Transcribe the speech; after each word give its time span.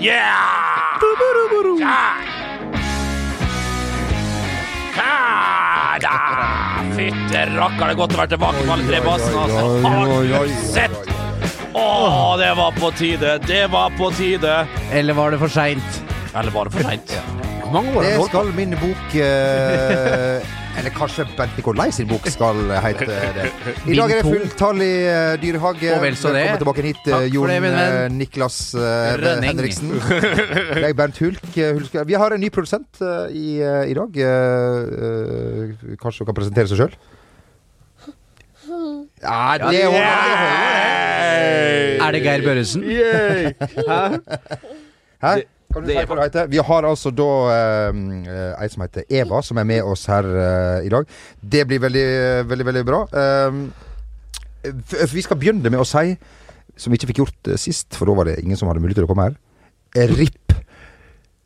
Yeah! 0.00 0.98
Ja! 1.80 2.00
Ja 4.96 5.98
da! 6.00 6.14
Fytte 6.96 7.42
rakker, 7.56 7.82
det 7.84 7.92
er 7.94 7.98
godt 7.98 8.14
å 8.16 8.20
være 8.20 8.32
tilbake 8.34 8.64
på 8.66 8.74
alle 8.74 8.86
tre 8.88 9.00
bassene. 9.04 9.44
Altså. 9.46 9.62
Har 9.86 10.46
du 10.48 10.54
sett? 10.72 10.98
Å, 11.76 11.86
det 12.40 12.50
var 12.56 12.76
på 12.76 12.90
tide. 12.96 13.34
Det 13.44 13.62
var 13.72 13.92
på 13.98 14.10
tide. 14.16 14.54
Eller 14.96 15.16
var 15.16 15.34
det 15.34 15.40
for 15.42 15.52
seint? 15.52 16.00
Eller 16.36 16.52
var 16.54 16.68
det 16.68 16.76
for 16.78 16.88
seint? 16.90 17.16
Hvor 17.66 17.72
mange 17.74 17.92
år 17.96 18.00
har 18.00 18.06
Det 18.06 18.12
du 18.14 18.20
holdt 18.22 18.32
på? 18.32 18.44
skal 18.44 18.52
min 18.56 18.76
bok 18.80 19.16
eh, 19.20 20.54
Eller 20.76 20.92
kanskje 20.92 21.24
Bent 21.38 21.54
Nikolai 21.56 21.86
sin 21.94 22.04
bok 22.10 22.26
skal 22.28 22.58
hete 22.84 23.06
det. 23.08 23.46
I 23.88 23.94
dag 23.96 24.10
er 24.12 24.18
det 24.20 24.26
fulltallig 24.28 24.90
uh, 25.08 25.32
dyrehage. 25.40 25.88
Og 25.96 26.02
vel 26.04 26.16
så 26.20 26.28
det. 26.34 26.42
Velkommen 26.44 26.60
tilbake 26.62 26.82
hit, 26.84 26.98
Takk 27.06 27.22
uh, 27.24 27.28
Jon 27.32 27.48
det, 27.48 27.56
eh, 27.70 28.08
Niklas 28.12 28.58
eh, 28.76 29.16
Rønning. 29.22 29.48
Henriksen. 29.54 29.88
Jeg 30.82 30.90
er 30.90 30.98
Bernt 30.98 31.16
Hulk. 31.22 31.40
eh, 31.56 31.80
Vi 32.10 32.14
har 32.20 32.30
en 32.36 32.42
ny 32.44 32.50
produsent 32.52 32.92
eh, 33.00 33.32
i, 33.32 33.56
eh, 33.64 33.88
i 33.88 33.94
dag. 33.96 34.10
Eh, 34.20 34.28
eh, 35.08 35.96
kanskje 36.02 36.20
hun 36.24 36.28
kan 36.30 36.36
presentere 36.42 36.68
seg 36.70 36.76
sjøl? 36.84 36.92
Ja, 39.24 39.56
det 39.56 39.64
holder. 39.64 39.72
Det 39.72 39.84
holder. 39.96 40.12
Er 42.06 42.10
det 42.12 42.20
Geir 42.26 42.42
Børresen? 42.44 42.82
Hæ? 45.24 45.32
Kan 45.76 45.84
du 45.84 45.90
det 45.90 45.98
si 45.98 46.08
hva 46.08 46.16
det 46.16 46.24
heter? 46.30 46.46
Vi 46.48 46.60
har 46.64 46.86
altså 46.88 47.10
da 47.12 47.32
eh, 47.52 47.98
eh, 48.32 48.62
ei 48.64 48.68
som 48.72 48.84
heter 48.86 49.04
Eva, 49.12 49.42
som 49.44 49.58
er 49.60 49.66
med 49.68 49.84
oss 49.84 50.06
her 50.08 50.24
eh, 50.24 50.86
i 50.88 50.92
dag. 50.92 51.04
Det 51.36 51.66
blir 51.68 51.82
veldig, 51.84 52.06
veldig, 52.48 52.66
veldig 52.70 52.84
bra. 52.88 53.02
Um, 53.44 53.66
vi 55.12 55.24
skal 55.26 55.36
begynne 55.36 55.68
med 55.68 55.82
å 55.82 55.84
si, 55.84 56.16
som 56.80 56.92
vi 56.92 56.96
ikke 56.96 57.10
fikk 57.12 57.20
gjort 57.26 57.52
eh, 57.52 57.60
sist, 57.60 57.90
for 57.92 58.08
da 58.08 58.16
var 58.16 58.30
det 58.30 58.38
ingen 58.40 58.56
som 58.56 58.72
hadde 58.72 58.80
mulighet 58.80 59.02
til 59.02 59.08
å 59.08 59.12
komme 59.12 59.28
her. 59.28 59.36
Eh, 59.92 60.08
RIP. 60.16 60.45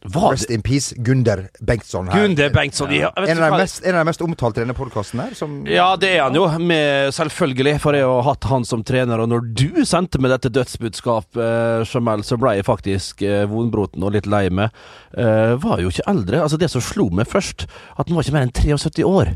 Var 0.02 0.30
Rest 0.32 0.48
det 0.48 0.54
in 0.54 0.62
peace, 0.64 0.94
Gunder 0.96 1.42
Bengtsson 1.60 2.08
her. 2.08 2.22
Gunder 2.22 2.48
Bengtsson? 2.50 2.92
Ja, 2.96 3.10
vet 3.16 3.28
En 3.28 3.42
av, 3.42 3.52
de 3.52 3.58
mest, 3.60 3.82
en 3.84 3.94
av 3.94 4.00
de 4.00 4.08
mest 4.08 4.22
omtalte 4.24 4.62
i 4.62 4.64
denne 4.64 4.76
podkasten 4.76 5.20
her. 5.20 5.34
Som, 5.36 5.58
Ja, 5.68 5.90
det 6.00 6.14
er 6.14 6.22
han 6.24 6.38
jo, 6.38 6.46
med, 6.56 7.12
selvfølgelig, 7.12 7.74
for 7.82 7.98
jeg 7.98 8.06
har 8.08 8.24
hatt 8.24 8.48
han 8.48 8.64
som 8.64 8.80
trener. 8.86 9.20
Og 9.20 9.28
når 9.28 9.44
du 9.52 9.84
sendte 9.84 10.16
meg 10.22 10.32
dette 10.32 10.48
dødsbudskapet, 10.56 11.36
eh, 11.44 12.22
så 12.24 12.40
ble 12.40 12.54
jeg 12.56 12.68
faktisk 12.68 13.20
eh, 13.28 13.44
vonbroten 13.50 14.00
og 14.02 14.16
litt 14.16 14.30
lei 14.30 14.46
meg. 14.48 14.72
Eh, 15.12 15.52
var 15.60 15.84
jo 15.84 15.92
ikke 15.92 16.08
eldre. 16.08 16.40
Altså, 16.46 16.56
det 16.56 16.72
som 16.72 16.80
slo 16.80 17.10
meg 17.12 17.28
først, 17.28 17.68
at 17.98 18.08
han 18.08 18.16
var 18.16 18.24
ikke 18.24 18.38
mer 18.38 18.48
enn 18.48 18.56
73 18.56 19.04
år. 19.04 19.34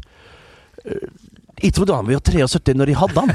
Eh, 0.89 1.09
jeg 1.63 1.73
trodde 1.77 1.95
han 1.95 2.07
var 2.07 2.13
jo 2.17 2.21
73 2.21 2.75
når 2.81 2.87
de 2.91 2.95
hadde 2.99 3.21
han. 3.25 3.31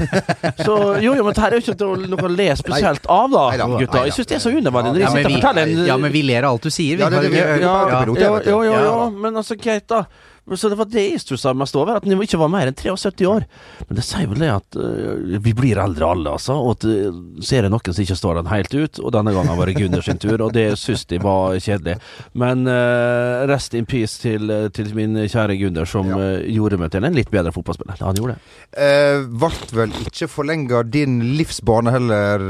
Så 0.60 0.74
jo, 1.02 1.14
jo, 1.16 1.24
men 1.24 1.32
dette 1.32 1.46
er 1.48 1.56
jo 1.56 1.62
ikke 1.64 2.08
noe 2.10 2.26
å 2.28 2.32
le 2.36 2.48
spesielt 2.58 3.06
av, 3.10 3.30
da, 3.32 3.44
Neida, 3.54 3.68
gutta. 3.80 4.02
Jeg 4.08 4.16
syns 4.18 4.30
det 4.30 4.36
er 4.38 4.42
så 4.44 4.52
unødvendig 4.54 4.92
når 4.92 5.14
sitter 5.14 5.30
og 5.30 5.36
forteller 5.38 5.62
en 5.62 5.86
ja, 5.90 5.96
men 6.04 6.12
vi 6.14 6.22
ler 6.28 6.46
av 6.48 6.56
alt 6.58 6.66
du 6.68 6.70
sier. 6.74 6.96
Vi 6.96 7.02
Ja, 7.04 7.08
det 7.10 7.18
er 7.18 7.22
det 7.22 7.30
vi- 7.30 7.40
vi- 7.40 7.64
ja, 7.64 7.76
ja, 7.88 8.40
jo, 8.50 8.62
jo, 8.64 8.74
jo, 8.88 9.10
men 9.10 9.34
altså, 9.40 9.56
greit, 9.60 9.86
da. 9.88 10.04
Så 10.50 10.68
det 10.68 10.78
var 10.80 10.88
det 10.90 11.02
jeg 11.12 11.20
stussa 11.22 11.52
mest 11.54 11.76
over, 11.78 11.96
at 12.00 12.04
han 12.08 12.22
ikke 12.24 12.38
var 12.40 12.48
mer 12.50 12.66
enn 12.70 12.74
73 12.74 13.26
år. 13.30 13.44
Men 13.88 13.98
det 13.98 14.04
sier 14.06 14.26
vel 14.30 14.40
det 14.42 14.48
at 14.50 14.78
uh, 14.80 15.38
vi 15.44 15.52
blir 15.54 15.78
eldre 15.78 16.08
alle, 16.10 16.32
altså. 16.34 16.56
Og 16.58 16.72
at 16.78 16.86
uh, 16.90 17.20
ser 17.44 17.62
jeg 17.68 17.70
noen 17.70 17.92
som 17.94 18.02
ikke 18.02 18.16
står 18.18 18.40
den 18.40 18.50
helt 18.50 18.74
ut, 18.74 18.98
og 19.04 19.12
denne 19.14 19.34
gangen 19.36 19.58
var 19.58 19.70
det 19.70 19.76
Gunnar 19.78 20.02
sin 20.02 20.18
tur, 20.18 20.40
og 20.42 20.52
det 20.56 20.66
syns 20.80 21.04
de 21.10 21.20
var 21.22 21.54
kjedelig. 21.62 21.94
Men 22.34 22.66
uh, 22.66 23.46
rest 23.50 23.76
in 23.78 23.86
peace 23.86 24.18
til, 24.22 24.50
til 24.74 24.90
min 24.98 25.14
kjære 25.30 25.58
Gunnar, 25.60 25.86
som 25.86 26.10
Ja. 26.10 26.18
gjorde 26.50 26.78
meg 26.80 26.90
til 26.90 27.04
en 27.06 27.14
litt 27.14 27.30
bedre 27.30 27.52
fotballspiller. 27.54 28.00
Han 28.02 28.16
gjorde 28.18 28.34
det. 28.34 28.54
Eh, 28.82 29.22
Vart 29.40 29.70
vel 29.76 29.92
ikke 30.02 30.26
forlenga 30.30 30.80
din 30.90 31.20
livsbane 31.38 31.92
heller, 31.94 32.42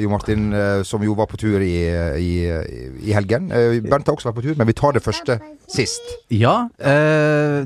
Jo 0.00 0.08
Martin, 0.12 0.48
som 0.88 1.02
jo 1.04 1.12
var 1.18 1.28
på 1.28 1.36
tur 1.40 1.60
i, 1.60 1.74
i, 2.16 2.32
i 3.04 3.12
helgen. 3.12 3.50
Bernt 3.84 4.08
har 4.08 4.16
også 4.16 4.30
vært 4.30 4.38
på 4.40 4.44
tur, 4.46 4.56
men 4.58 4.70
vi 4.70 4.76
tar 4.78 4.96
det 4.96 5.02
første 5.04 5.36
sist. 5.72 6.02
Ja, 6.32 6.66
eh, 6.84 7.62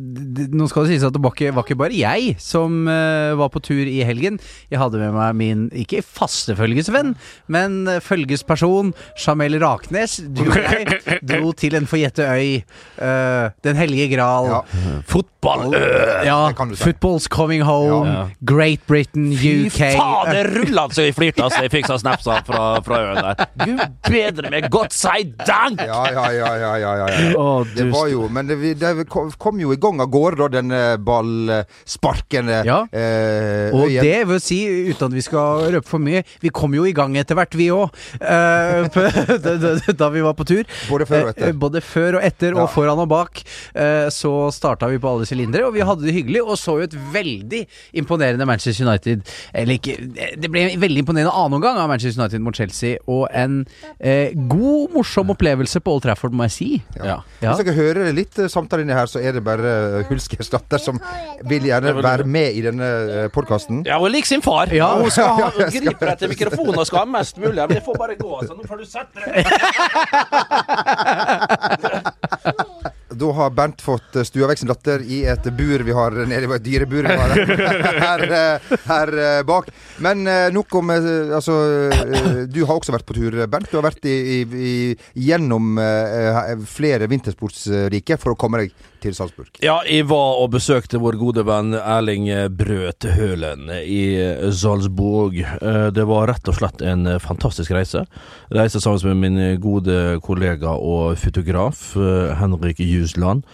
nå 0.54 0.66
skal 0.70 0.86
det 0.86 0.94
sies 0.94 1.04
at 1.06 1.14
det 1.16 1.22
var 1.24 1.34
ikke, 1.34 1.52
var 1.56 1.66
ikke 1.66 1.78
bare 1.80 1.96
jeg 1.98 2.36
som 2.42 2.86
eh, 2.90 3.32
var 3.38 3.50
på 3.54 3.62
tur 3.66 3.82
i 3.86 3.98
helgen. 4.06 4.38
Jeg 4.70 4.78
hadde 4.80 5.00
med 5.00 5.14
meg 5.16 5.34
min, 5.38 5.64
ikke 5.74 6.02
faste 6.06 6.54
følgesvenn, 6.58 7.14
men 7.52 7.80
eh, 7.90 7.98
følgesperson, 8.04 8.92
Jamel 9.18 9.58
Raknes. 9.62 10.20
Du 10.36 10.44
og 10.46 10.56
jeg 10.56 10.98
dro 11.30 11.50
til 11.58 11.74
en 11.78 11.88
forjette 11.90 12.26
øy, 12.30 12.60
eh, 12.62 13.50
Den 13.66 13.80
hellige 13.80 14.12
gral. 14.14 14.50
Ja. 14.54 14.62
Fotball! 15.10 15.74
Ja, 16.26 16.38
Det 16.50 16.56
kan 16.58 16.70
du 16.72 16.76
si. 16.78 16.84
football's 16.86 17.26
coming 17.30 17.62
home. 17.66 18.06
Ja. 18.10 18.24
Great 18.46 18.86
Britain, 18.86 19.32
Fy 19.36 19.66
UK. 19.66 19.80
faen, 19.98 20.30
det 20.34 20.44
rulla 20.54 20.86
så 20.94 21.06
jeg 21.06 21.14
flirte 21.18 21.42
altså. 21.46 21.64
Jeg 21.66 21.74
fikk 21.74 21.90
sånn 21.90 22.02
snaps 22.02 22.26
av 22.30 22.42
fra, 22.46 22.62
fra 22.86 23.02
øen 23.02 23.20
der. 23.22 23.46
Gud 23.62 23.82
bedre 24.10 24.50
meg, 24.54 24.70
godt 24.70 24.94
si 24.94 25.26
dank! 25.42 25.82
Ja, 25.86 26.02
ja, 26.14 26.26
ja, 26.34 26.50
ja, 26.62 26.72
ja, 26.82 26.94
ja, 27.02 27.10
ja. 27.10 27.30
Å, 27.38 27.46
Det 27.74 27.86
du 27.86 27.95
var 27.96 28.08
jo 28.12 28.28
Men 28.32 28.46
det, 28.50 28.58
det 28.80 29.08
kom 29.10 29.60
jo 29.60 29.72
i 29.74 29.80
gang 29.80 30.00
av 30.04 30.10
gårde, 30.12 30.36
da, 30.44 30.48
denne 30.60 30.80
ballsparkende 31.06 32.60
Ja. 32.68 32.78
eh, 32.92 33.72
Og 33.74 33.88
øyen. 33.88 34.02
det 34.04 34.28
vil 34.28 34.40
si, 34.40 34.60
uten 34.92 35.06
at 35.10 35.16
vi 35.16 35.24
skal 35.24 35.66
røpe 35.76 35.88
for 35.88 35.98
mye, 36.02 36.22
vi 36.42 36.48
kom 36.54 36.74
jo 36.76 36.84
i 36.88 36.92
gang 36.96 37.16
etter 37.16 37.34
hvert, 37.38 37.54
vi 37.56 37.68
òg. 37.74 37.90
da 39.96 40.08
vi 40.12 40.20
var 40.24 40.34
på 40.38 40.44
tur. 40.48 40.64
Både 40.90 41.06
før 41.08 41.22
og 41.26 41.30
etter. 41.34 41.48
Eh, 41.50 41.56
Både 41.66 41.80
før 41.84 42.18
og 42.18 42.24
etter, 42.26 42.54
Ja. 42.54 42.62
og 42.62 42.70
foran 42.70 42.98
og 43.02 43.08
bak. 43.08 43.42
Eh, 43.74 44.08
Så 44.10 44.50
starta 44.52 44.86
vi 44.88 44.98
på 44.98 45.08
alle 45.10 45.26
sylindere, 45.26 45.66
og 45.66 45.74
vi 45.74 45.80
hadde 45.80 46.02
det 46.06 46.14
hyggelig. 46.14 46.42
Og 46.46 46.56
så 46.56 46.76
jo 46.78 46.84
et 46.86 46.94
veldig 47.12 47.66
imponerende 47.94 48.46
Manchester 48.46 48.86
United 48.86 49.22
Eller 49.54 49.74
ikke 49.78 49.96
Det 50.40 50.50
ble 50.50 50.60
en 50.70 50.80
veldig 50.80 50.98
imponerende 51.04 51.32
annen 51.32 51.54
omgang 51.58 51.78
av 51.78 51.88
Manchester 51.88 52.22
United 52.22 52.40
mot 52.40 52.54
Chelsea, 52.56 52.96
og 53.06 53.28
en 53.34 53.66
eh, 54.00 54.32
god, 54.48 54.92
morsom 54.94 55.30
opplevelse 55.30 55.80
på 55.80 55.92
Old 55.96 56.02
Trafford, 56.02 56.32
må 56.32 56.44
jeg 56.44 56.50
si. 56.56 56.82
Ja. 57.02 57.20
Ja. 57.42 57.54
Hører 57.76 58.12
litt 58.16 58.38
eh, 58.40 58.50
samtale 58.52 58.86
inni 58.86 58.96
her, 58.96 59.08
så 59.10 59.22
er 59.22 59.36
det 59.36 59.44
bare 59.46 60.04
Hulskerstatter 60.06 60.46
Hulskers 60.46 60.50
datter 60.52 60.78
som 60.82 60.98
vil 61.48 61.66
gjerne 61.68 61.92
være 62.02 62.24
med 62.24 62.54
i 62.56 62.62
denne 62.64 63.28
podkasten. 63.34 63.84
Ja, 63.86 63.98
hun 64.00 64.10
lik 64.12 64.26
sin 64.26 64.42
far. 64.42 64.72
Ja. 64.74 64.94
Hun 65.00 65.10
skal 65.10 65.28
ha, 65.38 65.50
griper 65.76 66.12
etter 66.14 66.28
mikrofonen 66.32 66.78
og 66.80 66.86
skal 66.88 66.98
ha 67.04 67.06
mest 67.18 67.38
mulig. 67.38 67.60
Men 67.60 67.76
jeg 67.78 67.84
får 67.86 67.94
bare 68.00 68.16
gå. 68.20 68.40
så 68.46 68.54
Nå 68.56 68.62
får 68.66 68.76
du 68.80 68.86
sette 68.88 69.16
deg. 69.26 69.46
Da 73.16 73.32
har 73.32 73.50
Bernt 73.56 73.82
fått 73.82 74.16
eh, 74.16 74.26
stua 74.26 74.48
vekk 74.50 74.60
sin 74.60 74.70
datter 74.70 75.02
i 75.02 75.22
et 75.28 75.46
bur 75.56 75.84
vi 75.86 75.94
har 75.96 76.16
nede 76.28 76.48
i 76.48 76.56
et 76.56 76.64
dyrebur 76.64 77.06
vi 77.06 77.16
har 77.16 77.34
her, 78.02 78.24
eh, 78.26 78.74
her 78.86 79.12
eh, 79.24 79.42
bak. 79.46 79.70
Men 80.04 80.26
nok 80.52 80.74
om 80.80 80.90
Altså, 80.96 81.54
du 82.46 82.60
har 82.64 82.76
også 82.76 82.94
vært 82.94 83.06
på 83.08 83.16
tur, 83.16 83.34
Bernt. 83.50 83.70
Du 83.70 83.78
har 83.78 83.86
vært 83.86 84.06
i, 84.08 84.42
i, 84.44 84.74
gjennom 85.26 85.78
flere 86.70 87.08
vintersportsrike 87.10 88.18
for 88.22 88.34
å 88.34 88.38
komme 88.38 88.62
deg 88.62 88.74
til 89.06 89.16
Salzburg. 89.16 89.50
Ja, 89.64 89.78
jeg 89.86 90.08
var 90.10 90.40
og 90.42 90.50
besøkte 90.56 91.00
vår 91.02 91.18
gode 91.20 91.46
venn 91.46 91.76
Erling 91.78 92.28
Brøt 92.58 93.06
Hølen 93.16 93.70
i 93.82 94.02
Salzburg. 94.54 95.38
Eh, 95.42 95.86
Det 95.96 96.06
var 96.08 96.28
rett 96.32 96.50
og 96.50 96.58
slett 96.58 96.82
en 96.82 97.06
eh, 97.06 97.22
fantastisk 97.22 97.72
reise. 97.76 98.04
Reise 98.54 98.82
sammen 98.82 99.20
med 99.20 99.22
min 99.22 99.60
gode 99.62 100.18
kollega 100.26 100.74
og 100.74 101.16
fotograf 101.22 101.94
eh, 101.96 102.34
Henrik 102.40 102.82
Jusland. 102.82 103.46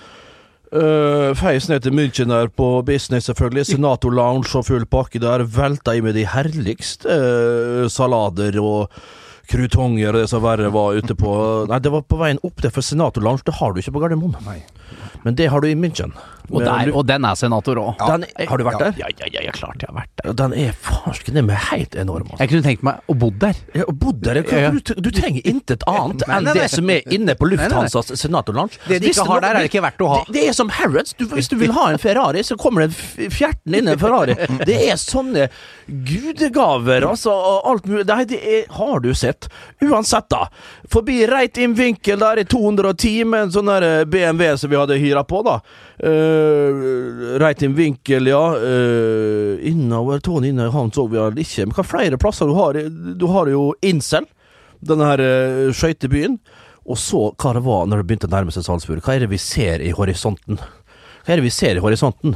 Uh, 0.72 1.34
feis 1.36 1.66
ned 1.69 1.82
til 1.84 1.92
München 1.92 2.30
der 2.32 2.48
på 2.48 2.80
business, 2.88 3.26
selvfølgelig. 3.28 3.66
Senator 3.74 4.14
Lounge 4.16 4.54
og 4.56 4.64
full 4.64 4.86
pakke 4.88 5.20
der. 5.20 5.44
Velta 5.44 5.92
i 5.92 6.00
med 6.00 6.16
de 6.16 6.24
herligste 6.24 7.12
uh, 7.12 7.90
salader 7.92 8.56
og 8.56 8.88
krutonger 9.52 10.12
og 10.16 10.22
det 10.24 10.28
som 10.32 10.42
verre 10.44 10.70
var 10.72 10.96
ute 10.98 11.14
på 11.18 11.32
Nei, 11.70 11.78
det 11.84 11.92
var 11.92 12.02
på 12.08 12.18
veien 12.20 12.40
opp 12.42 12.62
der, 12.64 12.72
for 12.74 12.84
Senator 12.84 13.22
Lounge 13.24 13.44
det 13.46 13.54
har 13.60 13.72
du 13.76 13.82
ikke 13.82 13.92
på 13.94 14.02
Gardermoen. 14.02 14.34
Men 15.22 15.36
det 15.38 15.46
har 15.52 15.60
du 15.62 15.68
i 15.68 15.76
München. 15.78 16.10
Og, 16.50 16.64
der, 16.66 16.90
og 16.92 17.06
den 17.06 17.24
er 17.24 17.36
senator 17.38 17.78
òg. 17.78 18.00
Ja. 18.02 18.46
har 18.50 18.58
du 18.58 18.64
vært 18.66 18.80
Ja. 18.80 18.90
der? 18.90 18.98
Ja, 18.98 19.06
ja, 19.30 19.44
ja, 19.46 19.52
klart 19.54 19.78
jeg 19.80 19.88
har 19.88 20.00
vært 20.02 20.10
der. 20.18 20.32
Den 20.34 20.52
er 20.58 20.72
farsken 20.72 21.21
den 21.34 21.50
er 21.50 21.60
helt 21.70 21.94
enorm. 21.98 22.26
Altså. 22.31 22.41
Jeg 22.43 22.50
kunne 22.53 22.66
tenkt 22.66 22.82
meg 22.87 23.10
å 23.10 23.16
bo 23.19 23.31
der. 23.43 23.59
Ja, 23.76 23.87
og 23.88 23.97
bodd 24.00 24.20
der, 24.25 24.41
Ja. 24.43 24.70
du, 24.70 24.81
du 24.81 25.10
trenger 25.15 25.47
intet 25.48 25.84
annet 25.88 26.25
Nei, 26.26 26.37
enn 26.37 26.44
nei, 26.49 26.52
nei. 26.52 26.62
det 26.62 26.70
som 26.73 26.90
er 26.93 27.14
inne 27.14 27.34
på 27.38 27.49
Lufthansas 27.50 28.12
Senator 28.20 28.56
Lounge. 28.56 28.79
Det 28.88 29.00
de 29.02 29.12
ikke 29.12 29.26
har 29.29 29.44
der, 29.44 29.61
er 29.61 29.69
ikke 29.70 29.82
verdt 29.84 30.02
å 30.05 30.11
ha. 30.12 30.19
Det, 30.26 30.34
det 30.37 30.46
er 30.50 30.56
som 30.56 30.73
Harrods. 30.79 31.14
Du, 31.19 31.26
hvis 31.32 31.49
du 31.52 31.56
vil 31.61 31.73
ha 31.76 31.88
en 31.93 32.00
Ferrari, 32.02 32.43
så 32.46 32.56
kommer 32.61 32.87
det 32.87 32.93
en 33.26 33.32
fjerten 33.32 33.79
inn 33.79 33.88
en 33.93 34.00
Ferrari. 34.00 34.37
Det 34.67 34.79
er 34.90 34.99
sånne 35.00 35.49
gudegaver, 35.87 37.06
altså. 37.08 37.32
Alt 37.69 37.87
mulig. 37.90 38.06
Det, 38.08 38.19
det 38.32 38.40
er, 38.58 38.67
har 38.78 39.00
du 39.05 39.12
sett. 39.14 39.49
Uansett, 39.82 40.28
da. 40.32 40.46
Forbi 40.93 41.23
reit 41.31 41.58
inn 41.62 41.75
vinkel 41.78 42.20
der 42.23 42.43
i 42.43 42.44
210 42.49 43.25
med 43.28 43.49
en 43.49 43.55
sånn 43.55 43.70
der 43.73 43.87
eh, 43.88 44.05
BMW 44.08 44.56
som 44.61 44.70
vi 44.73 44.78
hadde 44.81 44.99
hyra 45.02 45.25
på, 45.28 45.43
da. 45.46 45.61
Uh, 46.02 47.38
reit 47.43 47.62
inn 47.62 47.76
vinkel, 47.78 48.26
ja. 48.31 48.40
Uh, 48.58 49.58
innover 49.69 50.19
tåen 50.25 50.49
inne 50.50 50.67
i 50.67 50.73
havn 50.75 50.90
så 50.94 51.06
vi 51.11 51.20
vel 51.28 51.42
ikke. 51.44 51.66
Men 51.69 51.76
hva 51.78 51.86
flere 51.86 52.20
plasser 52.20 52.50
du 52.50 52.56
har? 52.58 52.78
Du 53.19 53.26
har 53.32 53.50
jo 53.52 53.70
Incel, 53.86 54.26
denne 54.82 55.08
her 55.12 55.22
uh, 55.22 55.72
skøytebyen. 55.76 56.38
Og 56.82 56.98
så 56.98 57.28
hva 57.38 57.52
det 57.54 57.62
var 57.66 57.84
når 57.86 58.02
det 58.02 58.08
begynte 58.08 58.30
å 58.30 58.32
nærme 58.32 58.54
seg 58.54 58.66
Salzburg. 58.66 59.02
Hva 59.04 59.14
er 59.16 59.24
det 59.24 59.30
vi 59.30 59.38
ser 59.40 59.84
i 59.84 59.92
horisonten? 59.94 60.58
Hva 61.22 61.34
er 61.34 61.38
det 61.38 61.46
vi 61.46 61.54
ser 61.54 61.78
i 61.78 61.84
horisonten? 61.84 62.34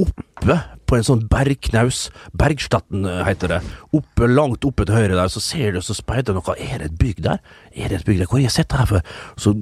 Oppe 0.00 0.60
på 0.88 0.98
en 0.98 1.06
sånn 1.06 1.24
bergknaus. 1.30 2.06
Bergstatten 2.38 3.06
eh, 3.08 3.22
heter 3.26 3.56
det. 3.56 3.60
Oppe, 3.96 4.28
langt 4.30 4.64
oppe 4.68 4.86
til 4.86 4.98
høyre 4.98 5.16
der, 5.18 5.30
så 5.32 5.42
ser 5.42 5.74
du 5.74 5.82
så 5.82 5.96
speider 5.96 6.36
noe. 6.36 6.56
Er 6.60 6.82
det 6.82 6.92
et 6.92 6.98
bygg 7.00 7.22
der? 7.26 7.42
Er 7.72 7.90
det 7.90 8.00
et 8.02 8.08
bygg 8.08 8.22
der? 8.22 8.30
Hvor 8.30 8.38
har 8.38 8.46
jeg 8.46 8.54
sett 8.54 8.70
det 8.72 8.82
her 8.82 8.90
før? 8.90 9.14
Så 9.40 9.56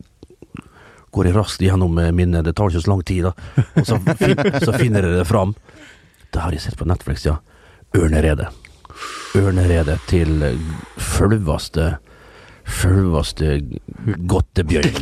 går 1.15 1.31
jeg 1.31 1.37
raskt 1.39 1.65
gjennom 1.65 1.99
eh, 1.99 2.13
minnet, 2.15 2.45
det 2.47 2.55
tar 2.59 2.71
ikke 2.71 2.85
så 2.85 2.93
lang 2.93 3.05
tid, 3.07 3.31
da. 3.31 3.63
Og 3.81 3.87
så, 3.89 3.99
fin, 4.21 4.43
så 4.63 4.75
finner 4.77 5.07
jeg 5.07 5.17
det 5.19 5.29
fram. 5.29 5.55
Det 6.31 6.45
har 6.45 6.55
jeg 6.55 6.63
sett 6.67 6.79
på 6.79 6.87
Netflix, 6.87 7.25
ja. 7.27 7.41
Ørneredet. 7.97 8.49
Ørneredet 9.39 9.99
til 10.11 10.43
eh, 10.49 10.57
sjølveste 12.71 13.55
godtebjørn 14.31 14.99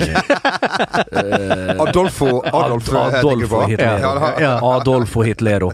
Adolfo 1.83 2.29
Adolfo 2.41 2.41
Adolf, 2.49 2.89
eh, 2.89 3.19
tenker 3.21 3.43
du 3.43 3.57
Adolfo 3.59 3.61
Hitlero. 3.67 3.67
Hitler. 3.67 4.41
Ja. 4.41 4.53
Adolfo 4.77 5.23
Hitlero. 5.27 5.71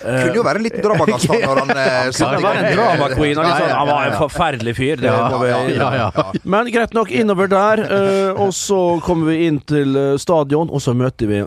Kunne 0.00 0.34
jo 0.36 0.44
være 0.44 0.60
en 0.60 0.66
liten 0.66 0.84
dramagast 0.84 1.28
han 1.30 1.40
når 1.44 1.62
han 1.62 1.72
eh, 1.76 1.88
Han 1.94 2.12
satte 2.18 2.42
var 2.44 2.60
en 2.60 2.68
drama 2.76 3.08
queen. 3.14 3.40
Han, 3.40 3.70
han 3.70 3.88
var 3.88 4.10
en 4.10 4.18
forferdelig 4.20 4.76
fyr. 4.76 5.00
Det 5.00 5.08
Ja, 5.08 5.22
må 5.32 5.40
ja, 5.48 5.62
ja, 5.72 5.90
ja. 6.02 6.26
Men 6.44 6.70
greit 6.74 6.94
nok, 6.96 7.10
innover 7.12 7.48
der. 7.52 7.84
eh, 7.88 8.30
og 8.40 8.52
så 8.56 8.82
kommer 9.04 9.32
vi 9.32 9.46
inn 9.48 9.60
til 9.64 9.96
eh, 9.96 10.14
stadion, 10.20 10.68
og 10.70 10.80
så 10.84 10.92
møter 10.96 11.30
vi 11.30 11.40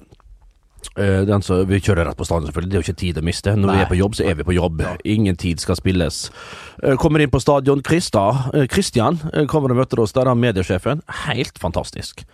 eh, 0.97 1.21
den 1.27 1.43
Vi 1.69 1.79
kjører 1.79 2.07
rett 2.07 2.17
på 2.17 2.25
stadion, 2.27 2.47
selvfølgelig. 2.49 2.71
Det 2.71 2.77
er 2.77 2.81
jo 2.81 2.87
ikke 2.87 3.01
tid 3.01 3.19
å 3.19 3.25
miste. 3.25 3.55
Når 3.55 3.73
vi 3.73 3.83
er 3.83 3.89
på 3.91 3.99
jobb, 3.99 4.15
så 4.17 4.25
er 4.29 4.39
vi 4.39 4.47
på 4.47 4.55
jobb. 4.55 4.83
Ingen 5.05 5.35
tid 5.39 5.59
skal 5.63 5.79
spilles. 5.79 6.29
Eh, 6.83 6.95
kommer 6.99 7.23
inn 7.23 7.33
på 7.33 7.41
stadion. 7.41 7.83
Kristian 7.83 8.53
eh, 8.53 8.67
Christian 8.71 9.19
eh, 9.33 9.45
kommer 9.45 9.73
og 9.73 9.81
møter 9.81 10.03
oss. 10.03 10.13
Der 10.15 10.27
er 10.27 10.33
han 10.33 10.41
mediesjefen. 10.43 11.03
Helt 11.25 11.59
fantastisk. 11.61 12.25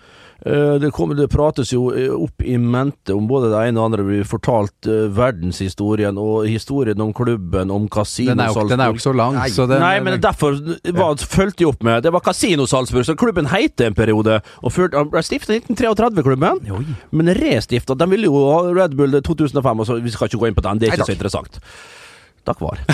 Eh, 0.45 0.75
Det, 0.79 0.91
kom, 0.95 1.11
det 1.15 1.27
prates 1.31 1.73
jo 1.73 1.89
eh, 1.91 2.11
opp 2.13 2.43
i 2.45 2.57
mente 2.57 3.13
om 3.15 3.27
både 3.27 3.49
det 3.51 3.63
ene 3.69 3.79
og 3.79 3.91
det 3.91 3.99
andre. 3.99 4.05
Blir 4.07 4.27
fortalt 4.27 4.87
eh, 4.87 5.07
verdenshistorien 5.15 6.17
og 6.19 6.47
historien 6.47 7.01
om 7.03 7.11
klubben, 7.13 7.71
om 7.71 7.89
Casino 7.91 8.31
Den 8.33 8.45
er, 8.45 8.53
jo, 8.53 8.67
den 8.69 8.79
er 8.79 8.91
jo 8.91 8.97
ikke 8.97 9.07
så 9.09 9.15
lang, 9.15 9.35
Nei. 9.39 9.49
så 9.53 9.67
den, 9.69 9.83
Nei, 9.83 9.99
men 10.05 10.19
derfor 10.23 10.55
var, 10.95 11.19
fulgte 11.19 11.65
jeg 11.65 11.73
opp 11.73 11.83
med 11.83 12.03
Det 12.03 12.13
var 12.15 12.23
Salzburg, 12.29 13.05
så 13.05 13.15
klubben 13.19 13.49
heite 13.51 13.89
en 13.89 13.97
periode. 13.97 14.39
Og 14.63 14.71
før, 14.73 14.91
ble 15.11 15.23
stifta 15.25 15.57
i 15.57 15.61
1933-klubben, 15.61 16.71
Oi. 16.71 16.85
men 17.11 17.33
restifta. 17.35 17.95
De 17.97 18.09
ville 18.09 18.29
jo 18.29 18.43
ha 18.47 18.61
Red 18.71 18.95
Bull 18.95 19.21
2005, 19.21 19.79
og 19.79 19.87
så, 19.87 19.99
vi 20.03 20.13
skal 20.13 20.29
ikke 20.29 20.39
gå 20.43 20.49
inn 20.51 20.57
på 20.57 20.65
den, 20.65 20.79
det 20.79 20.89
er 20.89 20.95
Nei, 20.95 20.99
ikke 21.01 21.11
så 21.11 21.17
interessant. 21.17 21.59
Takk 22.47 22.61
var. 22.61 22.79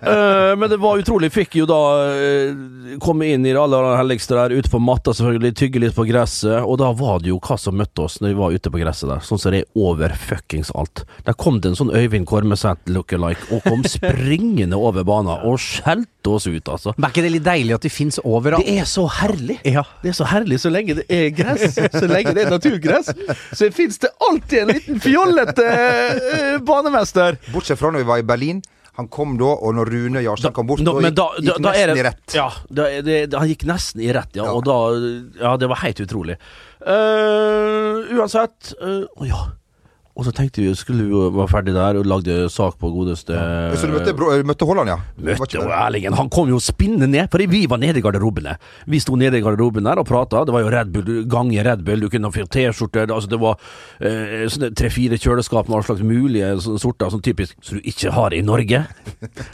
Eh, 0.00 0.56
men 0.56 0.70
det 0.70 0.76
var 0.80 0.98
utrolig. 0.98 1.28
Fikk 1.32 1.54
jo 1.60 1.66
da 1.68 1.78
eh, 2.10 2.96
komme 3.02 3.28
inn 3.30 3.44
i 3.46 3.52
det 3.52 3.60
aller 3.60 3.94
helligste 3.98 4.34
der, 4.34 4.54
ute 4.56 4.70
på 4.72 4.80
matta 4.82 5.12
selvfølgelig, 5.14 5.52
tygge 5.58 5.82
litt 5.82 5.94
på 5.94 6.06
gresset. 6.08 6.64
Og 6.64 6.78
da 6.80 6.90
var 6.96 7.20
det 7.22 7.30
jo 7.30 7.38
hva 7.42 7.56
som 7.60 7.76
møtte 7.78 8.06
oss 8.06 8.18
når 8.22 8.32
vi 8.32 8.38
var 8.40 8.56
ute 8.56 8.72
på 8.72 8.80
gresset 8.80 9.10
der. 9.10 9.22
Sånn 9.26 9.40
som 9.40 9.54
det 9.54 9.62
er 9.62 9.78
over 9.78 10.14
fuckings 10.18 10.72
alt. 10.78 11.04
Der 11.26 11.36
kom 11.38 11.60
det 11.60 11.72
en 11.72 11.78
sånn 11.78 11.92
Øyvind 11.94 12.28
Kormeseth 12.30 12.90
lookalike 12.90 13.50
og 13.54 13.64
kom 13.68 13.84
springende 13.86 14.78
over 14.80 15.06
banen 15.06 15.46
og 15.46 15.60
skjelte 15.62 16.19
oss 16.26 16.46
ut, 16.46 16.68
altså. 16.68 16.92
Men 16.96 17.04
er 17.08 17.12
ikke 17.14 17.22
det 17.24 17.30
litt 17.32 17.44
deilig 17.46 17.74
at 17.74 17.82
de 17.86 17.90
fins 17.90 18.18
overalt? 18.24 18.66
Det 18.66 18.78
er 18.80 18.84
så 18.84 19.06
herlig. 19.20 19.58
Ja. 19.64 19.84
Det 20.02 20.10
er 20.10 20.18
så 20.18 20.24
herlig 20.28 20.58
så 20.60 20.70
lenge 20.70 20.94
det 21.00 21.06
er 21.08 21.30
gress, 21.30 21.78
så 21.94 22.06
lenge 22.10 22.34
det 22.36 22.44
er 22.46 22.50
naturgress. 22.50 23.08
Så 23.56 23.70
fins 23.72 23.98
det 23.98 24.10
alltid 24.28 24.58
en 24.62 24.68
liten 24.74 25.00
fjollete 25.00 25.64
eh, 25.70 26.58
banemester. 26.58 27.38
Bortsett 27.54 27.78
fra 27.80 27.90
når 27.94 28.04
vi 28.04 28.10
var 28.12 28.18
i 28.18 28.26
Berlin. 28.34 28.60
Han 28.98 29.06
kom 29.08 29.36
da, 29.38 29.46
og 29.54 29.72
når 29.78 29.88
Rune 29.94 30.20
Jarstein 30.20 30.52
kom 30.52 30.66
bort, 30.68 30.80
Da- 30.84 30.92
da, 30.92 31.00
men 31.00 31.14
da- 31.14 31.28
gikk, 31.38 31.46
da- 31.46 31.52
gikk 31.54 31.62
da 31.62 31.70
nesten 31.70 31.94
det- 31.94 32.00
i 32.00 32.04
rett. 32.04 32.34
Ja, 32.34 32.48
da 32.68 32.88
det, 32.90 33.14
det, 33.30 33.38
han 33.38 33.48
gikk 33.48 33.64
nesten 33.70 34.02
i 34.04 34.10
rett, 34.12 34.34
ja. 34.36 34.44
Ja. 34.44 34.52
Og 34.58 34.64
da 34.66 34.76
Ja, 35.40 35.56
det 35.56 35.68
var 35.70 35.76
helt 35.86 36.00
utrolig. 36.04 36.36
Uh, 36.80 38.04
uansett 38.18 38.74
Å 38.76 38.90
uh, 38.90 39.06
oh, 39.16 39.26
ja. 39.28 39.40
Og 40.20 40.26
så 40.26 40.32
tenkte 40.36 40.60
vi 40.60 40.74
skulle 40.76 41.06
vi 41.08 41.20
være 41.32 41.48
ferdig 41.48 41.72
der 41.72 41.96
og 41.96 42.04
lagde 42.04 42.34
sak 42.52 42.74
på 42.76 42.90
godeste 42.92 43.32
Så 43.80 43.88
du 43.88 43.94
møtte, 43.94 44.12
bro- 44.18 44.34
møtte 44.44 44.66
Haaland, 44.68 44.90
ja? 44.92 44.98
Møtte 45.16 45.56
jo? 45.56 45.62
Erlingen. 45.72 46.12
Han 46.18 46.28
kom 46.28 46.50
jo 46.52 46.58
spinnende 46.60 47.08
ned, 47.08 47.30
fordi 47.32 47.46
vi 47.48 47.62
var 47.70 47.80
nede 47.80 47.96
i 47.96 48.04
garderobene. 48.04 48.52
Vi 48.92 49.00
sto 49.00 49.16
nede 49.16 49.40
i 49.40 49.44
garderoben 49.44 49.88
der 49.88 50.02
og 50.02 50.04
prata. 50.10 50.42
Det 50.44 50.52
var 50.52 50.60
jo 50.66 50.68
Red 50.74 50.92
Bull, 50.92 51.22
gang 51.32 51.54
i 51.56 51.62
Red 51.64 51.86
Bull. 51.86 52.04
Du 52.04 52.10
kunne 52.12 52.28
få 52.34 52.44
T-skjorter. 52.52 53.08
Altså 53.16 53.32
det 53.32 53.40
var 53.40 53.56
eh, 54.04 54.44
tre-fire 54.76 55.16
kjøleskap 55.16 55.72
med 55.72 55.80
all 55.80 55.86
slags 55.88 56.04
mulige 56.04 56.52
sorter, 56.60 57.08
sånn 57.16 57.24
typisk 57.24 57.56
som 57.64 57.80
du 57.80 57.88
ikke 57.88 58.12
har 58.12 58.36
i 58.36 58.42
Norge. 58.44 58.82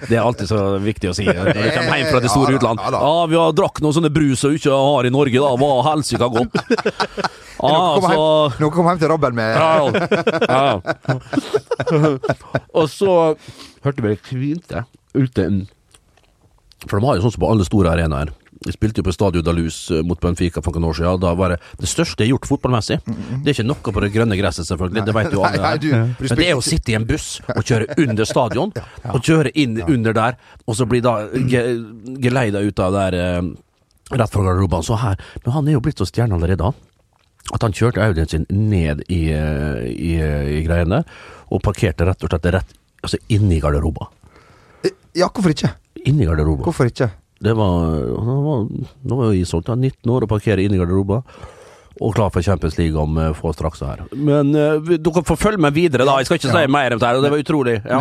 Det 0.09 0.17
er 0.19 0.25
alltid 0.27 0.51
så 0.51 0.65
viktig 0.83 1.13
å 1.13 1.17
si. 1.17 1.29
Når 1.31 1.53
du 1.55 1.71
kommer 1.79 2.03
hjem 2.03 2.11
fra 2.11 2.25
det 2.27 2.35
store 2.35 2.57
Ja 2.57 2.59
utland. 2.59 2.83
ja. 2.83 2.91
Ja, 3.07 3.27
vi 3.31 3.39
har 3.39 3.55
drakk 3.63 3.79
noen 3.87 3.95
sånne 4.01 4.11
brus 4.11 4.43
som 4.43 4.51
du 4.51 4.59
ikke 4.59 4.75
har 4.75 5.07
i 5.07 5.15
Norge, 5.15 5.39
da. 5.47 5.55
Hva 5.63 5.73
helsike 5.93 6.33
godt. 6.41 6.59
Ja, 7.57 7.71
Noen 7.73 8.03
kom, 8.03 8.05
altså 8.05 8.17
hjem, 8.21 8.57
noen 8.61 8.73
kom 8.75 8.89
hjem 8.91 8.99
til 9.01 9.09
Rabben 9.09 9.37
med 9.39 9.55
ja. 9.57 9.69
og 12.79 12.89
så 12.91 13.13
hørte 13.85 14.03
vi 14.03 14.13
det 14.15 14.23
kvinte 14.27 14.85
ute 15.17 15.47
For 16.87 16.99
de 17.01 17.07
har 17.09 17.19
jo 17.19 17.25
sånn 17.27 17.35
som 17.37 17.43
på 17.43 17.49
alle 17.51 17.67
store 17.67 17.93
arenaer. 17.97 18.31
Vi 18.67 18.73
spilte 18.73 19.03
jo 19.03 19.07
på 19.07 19.13
Stadio 19.15 19.43
Dalus 19.45 19.77
eh, 19.93 20.01
mot 20.07 20.19
Benfica 20.23 20.63
for 20.65 20.75
noen 20.77 20.89
år 20.89 20.97
siden. 20.97 21.21
Da 21.23 21.33
var 21.39 21.53
det 21.55 21.59
det 21.81 21.89
største 21.91 22.23
jeg 22.25 22.31
har 22.31 22.37
gjort 22.39 22.49
fotballmessig. 22.49 22.97
Det 23.05 23.51
er 23.53 23.55
ikke 23.55 23.67
noe 23.69 23.93
på 23.95 24.03
det 24.05 24.11
grønne 24.15 24.39
gresset, 24.39 24.67
selvfølgelig. 24.69 25.05
Det 25.09 25.15
vet 25.17 25.35
jo 25.37 25.43
alle. 25.45 25.61
Nei, 25.61 25.67
nei, 25.67 25.81
du- 25.83 25.91
du 25.91 26.31
Men 26.31 26.41
det 26.41 26.47
er 26.49 26.57
å 26.57 26.65
sitte 26.65 26.95
i 26.95 26.97
en 26.99 27.05
buss 27.09 27.27
og 27.53 27.61
kjøre 27.69 27.99
under 28.07 28.29
stadion, 28.29 28.73
og 29.15 29.21
kjøre 29.29 29.53
inn 29.61 29.77
under 29.85 30.17
der, 30.17 30.39
og 30.67 30.79
så 30.79 30.89
bli 30.89 31.03
da 31.05 31.19
ge- 31.37 31.67
geleida 32.25 32.63
ut 32.65 32.83
av 32.87 32.97
der 32.97 33.19
eh, 33.21 33.43
rett 34.17 34.33
fra 34.33 34.47
garderoben. 34.49 34.87
Så 34.87 34.97
her 35.05 35.21
Men 35.45 35.57
han 35.59 35.69
er 35.69 35.77
jo 35.77 35.85
blitt 35.85 36.01
så 36.01 36.09
stjerne 36.09 36.39
allerede, 36.41 36.71
han. 36.71 36.81
At 37.55 37.63
han 37.63 37.75
kjørte 37.77 38.03
Audien 38.03 38.29
sin 38.31 38.47
ned 38.51 39.05
i, 39.07 39.21
eh, 39.31 39.85
i, 39.87 40.15
i 40.59 40.63
greiene, 40.67 41.05
og 41.53 41.63
parkerte 41.63 42.09
rett 42.09 42.25
og 42.27 42.33
slett 42.33 42.49
rett 42.57 42.75
altså 43.07 43.21
inni 43.31 43.61
garderoba. 43.63 44.09
Ja, 45.17 45.29
hvorfor 45.31 45.53
ikke? 45.55 45.71
Inni 46.07 46.27
garderoba. 46.27 46.67
Hvorfor 46.67 46.91
ikke? 46.91 47.11
Det 47.43 47.53
var 47.53 47.75
Han 48.25 48.39
var, 48.45 48.65
nå 49.05 49.19
var 49.19 49.29
jo 49.31 49.43
isolgt, 49.45 49.69
han 49.69 49.83
19 49.85 50.11
år 50.11 50.25
og 50.25 50.33
parkerer 50.33 50.65
inni 50.65 50.81
garderoba. 50.81 51.21
Og 52.05 52.13
klar 52.15 52.29
for 52.29 52.45
Champions 52.45 52.77
League 52.77 52.99
om 53.01 53.17
eh, 53.17 53.31
få 53.33 53.55
straks 53.57 53.81
her. 53.81 54.03
Men 54.13 54.51
uh, 54.53 54.81
dere 55.01 55.23
får 55.25 55.39
følge 55.41 55.61
med 55.65 55.73
videre, 55.73 56.05
da. 56.05 56.19
Jeg 56.21 56.27
skal 56.29 56.37
ikke 56.41 56.51
si 56.53 56.65
mer 56.75 56.93
om 56.93 57.01
det 57.01 57.09
her. 57.09 57.21
Det 57.25 57.31
var 57.33 57.41
utrolig. 57.41 57.77
Ja. 57.89 58.01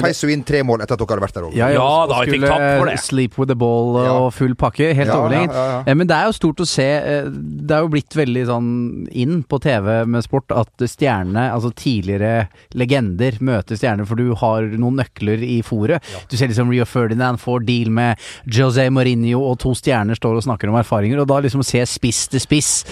Feis 0.00 0.22
jo 0.24 0.30
inn 0.34 0.42
tre 0.46 0.62
mål 0.66 0.82
etter 0.82 0.96
at 0.96 1.02
dere 1.04 1.14
hadde 1.14 1.22
vært 1.26 1.36
der 1.38 1.46
òg. 1.46 1.54
ja, 1.54 1.68
Ja, 1.76 1.84
og 1.84 2.10
da, 2.10 2.16
jeg 2.24 2.32
fikk 2.34 2.40
skulle 2.42 2.50
takk 2.56 2.80
for 2.80 2.90
det. 2.90 2.96
Sleep 3.04 3.38
with 3.38 3.48
the 3.52 3.54
ball 3.60 3.92
Ja. 4.02 4.12
og 4.24 4.32
full 4.34 4.54
pakke. 4.58 4.88
Helt 4.98 5.06
Ja, 5.12 5.18
overlegent. 5.20 5.52
ja, 5.54 5.62
ja, 5.66 5.76
ja. 5.76 5.82
Eh, 5.86 5.94
Men 5.94 6.06
det 6.10 6.16
er 6.16 6.24
jo 6.26 6.32
stort 6.32 6.62
å 6.64 6.66
se 6.66 6.86
Det 7.30 7.70
er 7.76 7.80
jo 7.86 7.88
blitt 7.92 8.16
veldig 8.18 8.42
sånn 8.50 9.08
inn 9.14 9.42
på 9.44 9.60
TV 9.62 10.04
med 10.06 10.24
sport 10.26 10.50
at 10.50 10.70
stjernene, 10.90 11.46
altså 11.54 11.70
tidligere 11.74 12.48
legender, 12.74 13.38
møter 13.40 13.76
stjerner, 13.78 14.06
for 14.06 14.16
du 14.18 14.34
har 14.34 14.62
noen 14.74 14.96
nøkler 14.98 15.38
i 15.46 15.60
fòret. 15.62 16.02
Du 16.28 16.36
ser 16.36 16.48
liksom 16.50 16.68
Rio 16.70 16.84
Ferdinand 16.84 17.38
får 17.38 17.64
deal 17.66 17.90
med 17.90 18.18
José 18.48 18.88
Mourinho, 18.90 19.40
og 19.52 19.58
to 19.62 19.70
stjerner 19.78 20.16
står 20.18 20.36
og 20.40 20.42
snakker 20.46 20.68
om 20.72 20.78
erfaringer. 20.82 21.20
Og 21.22 21.28
da 21.30 21.40
liksom 21.40 21.62
se 21.66 21.84
spiss 21.86 22.26
til 22.32 22.40
spiss, 22.42 22.84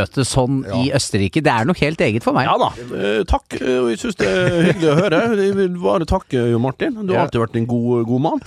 møte 0.00 0.24
sånn 0.26 0.64
Ja. 0.66 0.74
i 0.82 0.90
Østerrike, 0.96 1.42
det 1.42 1.52
er 1.52 1.64
noe 1.68 1.76
helt 1.80 1.98
eget 2.00 2.22
for 2.24 2.32
meg. 2.32 2.46
Ja 2.48 2.56
da. 2.58 2.70
Eh, 2.96 3.22
takk. 3.24 3.54
eh, 3.60 3.90
Jeg 3.90 3.98
syns 4.02 4.16
det 4.16 4.26
er 4.28 4.62
hyggelig 4.72 4.90
å 4.90 4.96
høre. 5.00 5.20
Jeg 5.44 5.54
vil 5.56 5.68
bare 5.80 6.04
takke 6.08 6.50
Jo 6.50 6.58
Martin. 6.58 6.94
Du 7.06 7.12
har 7.12 7.20
Ja. 7.20 7.26
alltid 7.28 7.40
vært 7.44 7.56
en 7.56 7.66
god, 7.66 8.06
god 8.06 8.20
mann. 8.20 8.40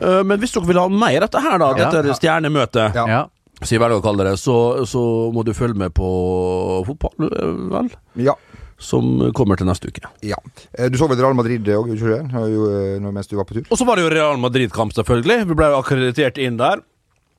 Eh, 0.00 0.22
men 0.22 0.38
hvis 0.40 0.52
dere 0.52 0.66
vil 0.66 0.78
ha 0.82 0.88
mer 0.88 1.22
av 1.22 1.30
dette 1.30 1.40
her, 1.42 1.58
da, 1.58 1.70
Ja. 1.76 1.90
dette 1.90 2.18
stjernemøtet, 2.20 2.94
Ja. 2.94 3.06
Ja. 3.06 3.22
som 3.62 3.72
jeg 3.76 3.80
velger 3.80 4.00
å 4.00 4.04
kalle 4.04 4.24
det, 4.28 4.36
så, 4.38 4.84
så 4.84 5.32
må 5.32 5.44
du 5.44 5.52
følge 5.52 5.76
med 5.76 5.94
på 5.94 6.84
fotball, 6.86 7.30
eh, 7.32 7.52
vel? 7.72 7.90
Ja. 8.16 8.34
Som 8.78 9.32
kommer 9.32 9.56
til 9.56 9.64
neste 9.66 9.88
uke. 9.88 10.02
ja. 10.20 10.36
Eh, 10.78 10.88
Du 10.90 10.98
så 10.98 11.08
vel 11.08 11.16
Real 11.16 11.32
Madrid 11.32 11.64
òg, 11.64 11.88
eh, 11.96 12.98
Mens 13.00 13.26
du 13.26 13.36
var 13.36 13.44
på 13.48 13.54
tur? 13.54 13.64
Og 13.70 13.78
så 13.78 13.86
var 13.86 13.96
det 13.96 14.04
jo 14.04 14.10
Real 14.12 14.36
Madrid-kamp, 14.36 14.92
selvfølgelig. 14.92 15.46
Vi 15.48 15.54
ble 15.54 15.70
akkreditert 15.72 16.36
inn 16.38 16.58
der. 16.58 16.82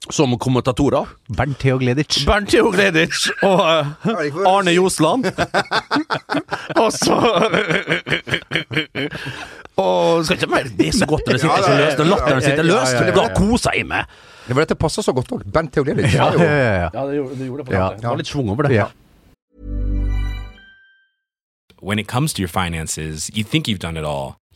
Som 0.09 0.37
kommentatorer. 0.39 1.05
Bernt 1.37 1.59
Theo 1.59 1.77
Gleditsch. 1.81 2.25
Bernt 2.25 2.49
Theo 2.49 2.69
Gleditsch 2.71 3.27
og 3.43 3.59
uh, 3.59 4.47
Arne 4.47 4.71
Josland. 4.71 5.25
og 6.83 6.93
så 6.95 7.17
Og 9.77 10.25
skal 10.25 10.37
ikke 10.37 10.49
mer 10.53 10.69
Det 10.77 10.87
er 10.87 10.95
så 10.95 11.05
godt 11.09 11.27
når 11.27 11.33
det 11.33 11.41
sitter 11.41 11.65
så 11.65 11.75
løst. 11.81 11.97
Når 11.97 12.11
latteren 12.13 12.45
sitter 12.45 12.63
løst, 12.63 13.01
da 13.17 13.27
koser 13.35 13.75
jeg 13.75 13.89
meg. 13.89 14.05
Det 14.47 14.55
var 14.55 14.63
dette 14.63 14.77
passa 14.79 15.03
så 15.03 15.11
godt 15.11 15.33
òg. 15.35 15.43
Bernt 15.51 15.73
Theodelich. 15.75 16.13
Ja, 16.15 16.31
ja, 16.37 16.45
ja, 16.45 16.71
ja. 16.85 16.87
Ja, 16.93 17.03
det 17.09 17.19
gjorde 17.19 17.35
det. 17.35 17.49
Gjorde 17.49 17.75
Ja. 17.75 17.89
det 17.99 18.07
var 18.07 18.21
litt 18.21 18.31
schwung 18.31 18.49
over 18.53 18.69
det. 18.69 18.77
Ja. 18.79 18.87
when 21.79 21.99
it 21.99 22.07
comes 22.07 22.33
to 22.33 22.41
your 22.41 22.49
finances, 22.49 23.29
you 23.33 23.43
think 23.43 23.67
you've 23.67 23.79
done 23.79 23.97
it 23.97 24.03
all. 24.03 24.39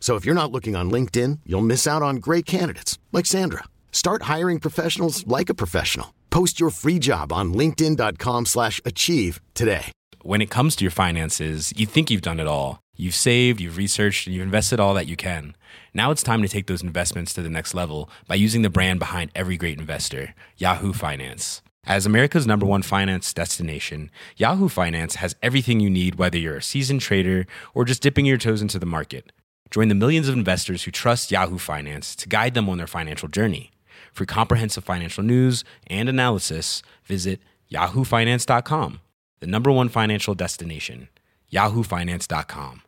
So 0.00 0.14
if 0.14 0.24
you're 0.24 0.34
not 0.34 0.50
looking 0.50 0.74
on 0.74 0.90
LinkedIn, 0.90 1.40
you'll 1.44 1.60
miss 1.60 1.86
out 1.86 2.00
on 2.00 2.16
great 2.16 2.46
candidates 2.46 2.98
like 3.12 3.26
Sandra. 3.26 3.64
Start 3.92 4.22
hiring 4.22 4.58
professionals 4.58 5.26
like 5.26 5.50
a 5.50 5.54
professional. 5.54 6.14
Post 6.30 6.58
your 6.58 6.70
free 6.70 6.98
job 6.98 7.30
on 7.32 7.52
linkedin.com/achieve 7.52 9.40
today. 9.52 9.92
When 10.22 10.42
it 10.42 10.50
comes 10.50 10.76
to 10.76 10.84
your 10.84 10.90
finances, 10.90 11.72
you 11.76 11.86
think 11.86 12.10
you've 12.10 12.22
done 12.22 12.40
it 12.40 12.46
all. 12.46 12.80
You've 12.96 13.14
saved, 13.14 13.60
you've 13.60 13.76
researched, 13.76 14.26
and 14.26 14.34
you've 14.34 14.42
invested 14.42 14.80
all 14.80 14.92
that 14.94 15.06
you 15.06 15.14
can. 15.14 15.54
Now 15.94 16.10
it's 16.10 16.24
time 16.24 16.42
to 16.42 16.48
take 16.48 16.66
those 16.66 16.82
investments 16.82 17.32
to 17.34 17.42
the 17.42 17.48
next 17.48 17.72
level 17.72 18.10
by 18.26 18.34
using 18.34 18.62
the 18.62 18.70
brand 18.70 18.98
behind 18.98 19.30
every 19.34 19.56
great 19.56 19.78
investor, 19.78 20.34
Yahoo 20.56 20.92
Finance. 20.92 21.62
As 21.86 22.04
America's 22.04 22.46
number 22.46 22.66
one 22.66 22.82
finance 22.82 23.32
destination, 23.32 24.10
Yahoo 24.36 24.68
Finance 24.68 25.14
has 25.14 25.36
everything 25.42 25.80
you 25.80 25.88
need, 25.88 26.16
whether 26.16 26.36
you're 26.36 26.56
a 26.56 26.62
seasoned 26.62 27.00
trader 27.00 27.46
or 27.72 27.84
just 27.84 28.02
dipping 28.02 28.26
your 28.26 28.36
toes 28.36 28.60
into 28.60 28.78
the 28.78 28.84
market. 28.84 29.32
Join 29.70 29.88
the 29.88 29.94
millions 29.94 30.28
of 30.28 30.34
investors 30.34 30.84
who 30.84 30.90
trust 30.90 31.30
Yahoo 31.30 31.58
Finance 31.58 32.16
to 32.16 32.28
guide 32.28 32.54
them 32.54 32.68
on 32.68 32.78
their 32.78 32.86
financial 32.86 33.28
journey. 33.28 33.70
For 34.12 34.24
comprehensive 34.24 34.84
financial 34.84 35.22
news 35.22 35.64
and 35.86 36.08
analysis, 36.08 36.82
visit 37.04 37.40
yahoofinance.com, 37.70 39.00
the 39.40 39.46
number 39.46 39.70
one 39.70 39.88
financial 39.88 40.34
destination, 40.34 41.08
yahoofinance.com. 41.52 42.82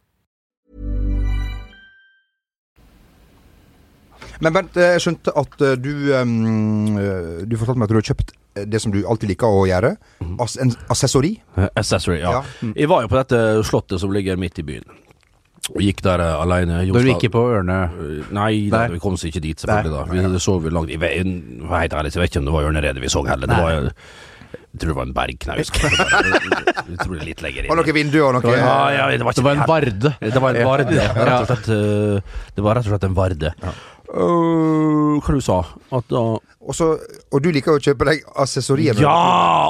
Men 4.40 4.52
Bernt, 4.52 4.76
eh, 4.76 4.94
jeg 4.94 5.02
skjønte 5.04 5.32
at 5.36 5.62
eh, 5.64 5.76
du 5.76 5.90
um, 6.16 6.96
eh, 6.96 7.42
Du 7.44 7.58
fortalte 7.60 7.80
meg 7.80 7.88
at 7.88 7.92
du 7.92 7.98
har 7.98 8.06
kjøpt 8.08 8.32
det 8.72 8.80
som 8.82 8.92
du 8.92 8.98
alltid 9.06 9.30
liker 9.30 9.46
å 9.46 9.62
gjøre. 9.68 9.92
As 10.42 10.56
en 10.60 10.72
assessori. 10.90 11.36
Accessory, 11.78 12.18
ja. 12.18 12.40
Ja. 12.40 12.70
Jeg 12.74 12.90
var 12.90 13.04
jo 13.04 13.10
på 13.12 13.18
dette 13.20 13.38
slottet 13.68 14.02
som 14.02 14.10
ligger 14.12 14.40
midt 14.40 14.58
i 14.58 14.64
byen. 14.66 14.88
Og 15.70 15.82
gikk 15.84 16.02
der 16.04 16.22
uh, 16.22 16.40
aleine. 16.42 16.80
Da 16.88 17.02
du 17.04 17.10
gikk 17.12 17.30
på 17.34 17.44
Ørne 17.54 17.78
Nei, 18.34 18.54
da, 18.72 18.86
vi 18.90 18.98
kom 19.02 19.14
oss 19.18 19.26
ikke 19.28 19.42
dit, 19.44 19.60
selvfølgelig. 19.60 19.92
da 19.94 20.06
Vi 20.10 20.34
det 20.34 20.42
så 20.42 20.56
vi 20.62 20.72
langt 20.74 20.90
Jeg 20.90 21.02
vet, 21.02 21.14
helt 21.20 21.94
ærlig, 21.94 22.14
jeg 22.14 22.24
vet 22.24 22.32
ikke 22.32 22.42
om 22.42 22.50
det 22.50 22.56
var 22.56 22.68
Ørneredet 22.70 23.04
vi 23.04 23.12
så 23.12 23.22
heller. 23.28 23.50
Det 23.50 23.60
var 23.60 23.76
Jeg 24.70 24.80
tror 24.82 24.92
det 24.92 24.96
var 24.98 25.08
en 25.08 25.14
bergknaus. 25.14 25.70
Jeg 26.90 26.98
tror 27.04 27.14
det 27.18 27.26
litt 27.26 27.42
lenger 27.42 27.64
inn. 27.64 27.70
Har 27.70 27.78
noen 27.78 27.94
vinduer 27.94 28.26
og 28.28 28.36
noe 28.38 28.54
Ja, 28.54 28.74
ja, 28.94 29.06
det 29.14 29.26
var 29.26 29.38
Det 29.38 29.46
var 29.46 29.58
en 29.58 29.68
varde. 29.68 30.12
Det 30.18 30.42
var 30.42 30.58
en 30.58 30.68
varde, 30.68 30.94
ja. 30.94 31.08
Rett 31.14 31.36
og 31.36 31.48
slett, 31.50 31.70
eh, 31.74 32.44
det 32.56 32.66
var 32.66 32.78
rett 32.78 32.86
og 32.86 32.94
slett 32.94 33.06
en 33.06 33.16
varde. 33.18 33.52
Øh, 34.10 35.20
hva 35.22 35.34
du 35.36 35.42
sa 35.44 35.60
At 35.94 36.08
da 36.10 36.22
Også, 36.66 36.86
og 37.30 37.42
du 37.44 37.48
liker 37.54 37.76
å 37.76 37.82
kjøpe 37.82 38.08
deg 38.08 38.24
assessorier? 38.42 38.98
Ja! 39.00 39.12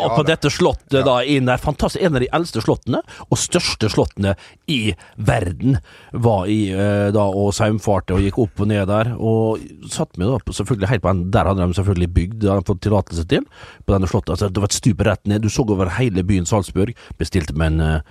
Og 0.00 0.14
på 0.14 0.23
da. 0.25 0.32
dette 0.32 0.50
slottet 0.52 1.04
da 1.06 1.18
inn 1.23 1.47
der 1.47 1.61
Fantastisk. 1.61 2.02
En 2.02 2.16
av 2.16 2.25
de 2.25 2.28
eldste 2.35 2.62
slottene, 2.64 3.02
og 3.28 3.38
største 3.38 3.90
slottene 3.92 4.32
i 4.70 4.94
verden, 5.16 5.78
var 6.12 6.49
i 6.50 6.73
eh, 6.73 7.11
da 7.14 7.26
og 7.30 7.52
saumfarte 7.54 8.16
og 8.16 8.25
gikk 8.25 8.40
opp 8.42 8.64
og 8.64 8.70
ned 8.73 8.88
der. 8.90 9.12
Og 9.16 9.62
satt 9.92 10.18
meg 10.18 10.32
da 10.32 10.56
selvfølgelig 10.56 10.90
helt 10.90 11.04
på 11.04 11.12
en 11.12 11.23
Der 11.30 11.50
hadde 11.50 11.68
de 11.70 11.78
selvfølgelig 11.78 12.11
bygd, 12.16 12.38
det 12.42 12.50
hadde 12.50 12.64
de 12.64 12.70
fått 12.73 12.82
tillatelse 12.88 13.26
til, 13.30 13.47
på 13.87 13.94
denne 13.94 14.11
slottet. 14.11 14.35
Altså, 14.35 14.50
det 14.50 14.64
var 14.64 14.73
et 14.73 14.78
stup 14.80 15.06
rett 15.06 15.30
ned. 15.30 15.47
Du 15.47 15.52
så 15.52 15.66
over 15.68 15.94
hele 16.00 16.26
byen 16.26 16.49
Salzburg. 16.49 16.97
Bestilte 17.23 17.54
med 17.54 17.78
en 17.78 18.02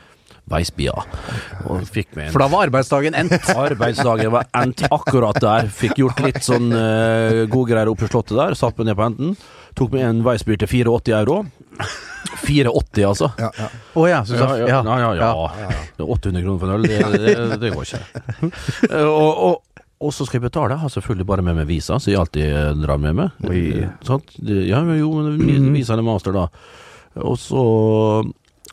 Og 1.70 1.86
fikk 1.88 2.12
meg 2.18 2.28
en 2.30 2.34
For 2.36 2.44
da 2.44 2.50
var 2.52 2.68
arbeidsdagen 2.68 3.18
endt. 3.18 3.50
Arbeidsdagen 3.54 4.34
var 4.34 4.50
endt 4.58 4.84
akkurat 4.90 5.40
der. 5.44 5.70
Fikk 5.74 6.00
gjort 6.02 6.22
litt 6.26 6.42
sånn 6.46 6.72
uh, 6.74 7.46
gode 7.52 7.74
greier 7.74 7.92
oppe 7.92 8.08
i 8.08 8.12
slottet 8.12 8.38
der. 8.40 8.58
Satt 8.60 8.78
meg 8.80 8.90
ned 8.90 9.00
på 9.00 9.08
enden. 9.08 9.36
Tok 9.78 9.94
meg 9.96 10.08
en 10.08 10.24
Weissbier 10.26 10.60
til 10.60 10.72
84 10.72 11.20
euro. 11.22 11.44
480, 12.44 13.06
altså. 13.08 13.32
Ja, 13.40 13.50
ja. 13.58 13.68
Oh, 13.94 14.10
ja, 14.10 14.24
så, 14.26 14.36
Ja, 14.36 14.58
ja, 14.58 14.82
ja, 14.84 15.14
ja, 15.16 15.30
ja. 15.62 15.70
Det 15.98 16.04
er 16.04 16.10
800 16.10 16.44
kroner 16.44 16.60
for 16.60 16.70
en 16.70 16.76
øl, 16.76 16.88
det, 16.88 17.36
det, 17.38 17.60
det 17.62 17.72
går 17.76 17.88
ikke. 17.88 18.52
Eh, 18.90 19.06
og, 19.06 19.44
og, 19.46 19.86
og 20.00 20.14
så 20.16 20.26
skal 20.28 20.40
jeg 20.40 20.48
betale. 20.50 20.76
Jeg 20.76 20.84
har 20.84 20.94
selvfølgelig 20.96 21.28
bare 21.32 21.46
med 21.46 21.60
meg 21.60 21.70
visa, 21.70 22.00
så 22.00 22.12
jeg 22.12 22.20
alltid 22.20 22.46
eh, 22.50 22.74
drar 22.84 23.02
med 23.02 23.18
meg. 23.22 23.48
Oi. 23.50 23.64
Sant? 24.08 24.36
Ja, 24.44 24.82
jo, 25.00 25.14
men 25.22 25.72
visa 25.76 25.96
eller 25.96 26.08
master, 26.08 26.36
da. 26.36 26.48
Og 27.20 27.36
så 27.42 27.64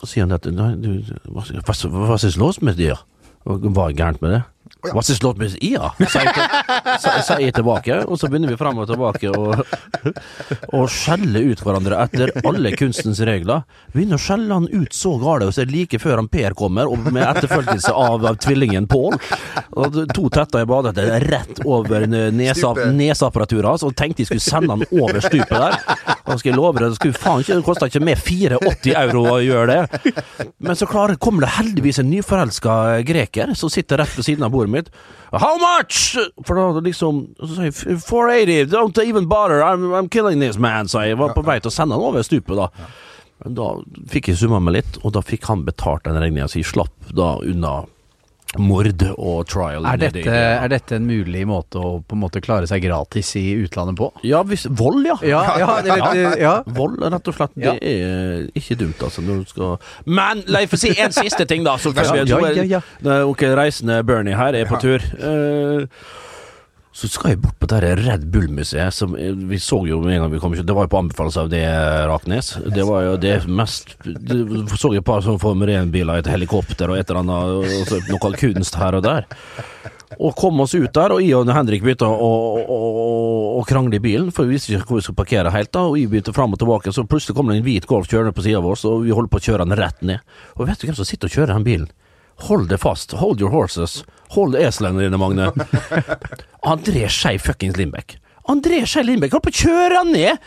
sier 0.05 0.27
han 0.27 0.35
at 0.35 0.45
du, 0.45 0.53
hva, 1.33 1.41
hva, 1.41 1.73
hva 1.73 2.17
er 2.19 2.37
låst 2.37 2.61
med 2.61 2.77
det? 2.77 2.93
Hva 3.47 3.87
er 3.87 3.97
gærent 3.97 4.21
med 4.21 4.35
det? 4.35 4.43
Hva 4.93 5.01
er 5.03 5.23
låt 5.23 5.39
med? 5.41 5.55
Ja, 5.63 5.91
sier 6.07 7.41
jeg, 7.41 7.53
tilbake. 7.57 7.99
Og 8.07 8.19
så 8.19 8.29
begynner 8.29 8.51
vi 8.51 8.57
fram 8.59 8.79
og 8.81 8.87
tilbake 8.89 9.31
og, 9.31 9.61
og 10.73 10.87
skjelle 10.91 11.41
ut 11.51 11.61
hverandre 11.63 11.99
etter 12.05 12.31
alle 12.47 12.71
kunstens 12.77 13.21
regler. 13.27 13.63
Begynner 13.93 14.19
å 14.19 14.23
skjelle 14.23 14.59
han 14.59 14.67
ut 14.71 14.95
så 14.95 15.15
gale, 15.21 15.47
og 15.49 15.55
så 15.55 15.63
er 15.63 15.69
det 15.69 15.75
like 15.77 16.01
før 16.01 16.21
han 16.21 16.29
Per 16.31 16.55
kommer, 16.57 16.89
og 16.91 17.07
med 17.11 17.23
etterfølgelse 17.25 17.93
av, 17.93 18.25
av 18.27 18.39
tvillingen 18.43 18.87
Pål. 18.87 19.17
To 20.15 20.29
tetter 20.33 20.63
i 20.63 20.69
badet, 20.69 20.97
rett 21.27 21.61
over 21.65 22.05
nesa, 22.07 22.73
neseapparaturet 22.93 23.71
hans, 23.71 23.83
og 23.87 23.95
tenkte 23.97 24.23
jeg 24.23 24.31
skulle 24.31 24.45
sende 24.45 24.75
han 24.75 24.85
over 25.01 25.19
stupet 25.23 25.55
der. 25.57 25.79
Og 26.27 26.39
skal 26.39 26.51
jeg 26.51 26.57
love 26.57 26.77
deg, 26.79 26.91
det 26.91 26.99
skulle 26.99 27.17
faen 27.17 27.43
ikke, 27.43 27.57
det 27.59 27.65
kosta 27.67 27.87
ikke 27.89 28.03
mer 28.03 28.19
84 28.19 28.95
euro 29.01 29.23
å 29.31 29.37
gjøre 29.43 29.67
det. 29.73 30.13
Men 30.63 30.75
så 30.79 30.87
klarer, 30.89 31.15
kommer 31.21 31.45
det 31.45 31.53
heldigvis 31.57 32.01
en 32.01 32.09
nyforelska 32.11 32.75
greker 33.07 33.53
som 33.57 33.71
sitter 33.71 33.97
rett 34.01 34.13
ved 34.17 34.25
siden 34.27 34.43
av 34.45 34.51
bordet 34.53 34.71
mitt. 34.73 34.76
How 35.33 35.57
much? 35.59 36.15
For 36.47 36.55
da 36.55 36.83
liksom 36.85 37.23
Så 37.41 37.49
sa 37.55 37.65
jeg 37.67 37.75
480, 37.75 38.69
don't 38.71 39.01
even 39.03 39.27
bother, 39.27 39.59
I'm, 39.65 39.89
I'm 39.97 40.07
killing 40.09 40.39
this 40.39 40.57
man, 40.57 40.87
sa 40.87 41.03
jeg. 41.03 41.15
Jeg 41.15 41.21
var 41.23 41.35
på 41.35 41.43
vei 41.47 41.59
til 41.59 41.71
å 41.71 41.75
sende 41.75 41.97
han 41.97 42.05
over 42.07 42.25
stupet 42.25 42.55
da. 42.57 42.69
Men 43.43 43.57
da 43.57 43.67
fikk 44.09 44.31
jeg 44.31 44.39
summa 44.39 44.61
meg 44.63 44.79
litt, 44.79 44.97
og 45.03 45.13
da 45.17 45.21
fikk 45.25 45.45
han 45.51 45.65
betalt 45.67 46.07
den 46.07 46.17
regninga, 46.17 46.47
så 46.49 46.61
jeg 46.61 46.69
slapp 46.71 47.11
da 47.13 47.35
unna 47.45 47.83
mord 48.55 49.03
og 49.17 49.41
trial. 49.51 49.85
Er 49.85 49.99
dette, 49.99 50.23
det. 50.23 50.33
er 50.33 50.69
dette 50.71 50.95
en 50.97 51.07
mulig 51.07 51.43
måte 51.49 51.81
å 51.81 51.97
på 51.99 52.15
en 52.15 52.21
måte 52.21 52.41
klare 52.43 52.69
seg 52.69 52.85
gratis 52.85 53.33
i 53.39 53.43
utlandet 53.59 53.97
på? 53.99 54.07
Ja, 54.27 54.41
hvis, 54.47 54.65
vold, 54.71 55.03
ja. 55.07 55.17
Ja, 55.27 55.41
ja, 55.59 55.73
det 55.83 55.97
ja. 56.45 56.53
Vold, 56.77 57.01
rett 57.03 57.27
og 57.27 57.37
slett. 57.37 57.57
Ja. 57.59 57.75
Det 57.75 57.91
er 57.91 58.47
ikke 58.57 58.79
dumt, 58.79 59.03
altså. 59.03 59.25
Når 59.25 59.43
du 59.43 59.51
skal 59.51 59.75
Men 60.05 60.45
få 60.71 60.79
si 60.79 60.93
en 60.95 61.15
siste 61.15 61.45
ting, 61.49 61.65
da. 61.67 61.75
Så 61.81 61.91
Ja, 61.97 62.23
ja, 62.23 62.53
ja, 62.55 62.79
ja. 62.79 63.19
Ok, 63.27 63.43
Reisende 63.57 63.99
Bernie 64.07 64.37
her 64.37 64.55
er 64.55 64.69
på 64.69 64.79
tur. 64.81 65.03
eh, 65.03 65.85
så 66.97 67.07
skal 67.11 67.35
jeg 67.35 67.41
bort 67.43 67.57
på 67.61 67.67
det 67.69 67.91
Red 67.99 68.23
Bull-museet. 68.33 68.93
Som 68.95 69.13
eh, 69.15 69.35
Vi 69.49 69.59
så 69.61 69.83
jo 69.85 69.99
med 70.01 70.15
en 70.15 70.23
gang 70.23 70.31
vi 70.33 70.41
kom 70.41 70.55
Det 70.57 70.73
var 70.73 70.87
jo 70.87 70.93
på 70.95 71.01
anbefalelse 71.03 71.43
av 71.43 71.51
det 71.51 71.65
Raknes. 72.09 72.55
Det 72.73 72.85
var 72.87 73.03
jo 73.05 73.17
det 73.21 73.35
mest 73.45 73.93
det, 74.01 74.39
Så 74.73 74.95
et 74.97 75.05
par 75.05 75.21
sånne 75.21 75.41
Formel 75.41 75.69
1-biler, 75.75 76.17
et 76.17 76.31
helikopter 76.31 76.89
og 76.89 76.97
et 76.97 77.09
eller 77.11 77.21
annet, 77.21 77.75
og 77.77 77.91
så 77.91 78.01
noe 78.09 78.33
kunst 78.41 78.79
her 78.81 78.97
og 78.97 79.05
der. 79.05 79.29
Og 80.17 80.33
kom 80.39 80.63
oss 80.63 80.73
ut 80.73 80.89
der, 80.95 81.13
og 81.13 81.21
jeg 81.21 81.35
og 81.37 81.51
Henrik 81.53 81.83
begynte 81.85 82.07
å, 82.07 82.15
å, 82.15 82.65
å, 82.73 82.79
å 83.59 83.63
krangle 83.67 83.99
i 83.99 84.01
bilen, 84.01 84.31
for 84.33 84.47
vi 84.47 84.55
visste 84.55 84.73
ikke 84.73 84.89
hvor 84.89 85.01
vi 85.01 85.05
skulle 85.05 85.19
parkere 85.19 85.53
helt. 85.53 85.73
da, 85.75 85.83
Og 85.85 85.99
jeg 85.99 86.09
begynte 86.09 86.33
fram 86.33 86.55
og 86.55 86.61
tilbake, 86.63 86.95
så 86.95 87.05
plutselig 87.05 87.37
kom 87.37 87.51
det 87.51 87.59
en 87.59 87.67
hvit 87.67 87.85
Golf 87.89 88.09
kjørende 88.09 88.33
på 88.33 88.47
sida 88.47 88.63
av 88.63 88.71
oss, 88.71 88.87
og 88.89 89.03
vi 89.05 89.13
holdt 89.13 89.29
på 89.33 89.41
å 89.41 89.47
kjøre 89.51 89.67
den 89.67 89.77
rett 89.77 90.01
ned. 90.01 90.37
Og 90.57 90.65
vet 90.65 90.81
du 90.81 90.87
hvem 90.87 90.97
som 90.97 91.05
sitter 91.05 91.29
og 91.29 91.37
kjører 91.37 91.53
den 91.53 91.67
bilen? 91.67 91.91
Hold 92.45 92.69
det 92.69 92.77
fast. 92.77 93.15
Hold 93.17 93.41
your 93.41 93.51
horses. 93.51 94.03
Hold 94.35 94.55
eslene 94.59 95.01
dine, 95.07 95.17
Magne. 95.17 95.49
André 96.71 97.07
Skei 97.09 97.39
fuckings 97.41 97.77
Lindbekk. 97.79 98.17
André 98.51 98.83
Skei 98.87 99.03
Lindbekk 99.07 99.33
holdt 99.35 99.47
på 99.47 99.53
å 99.55 99.61
kjøre 99.63 100.01
han 100.01 100.13
ned 100.13 100.37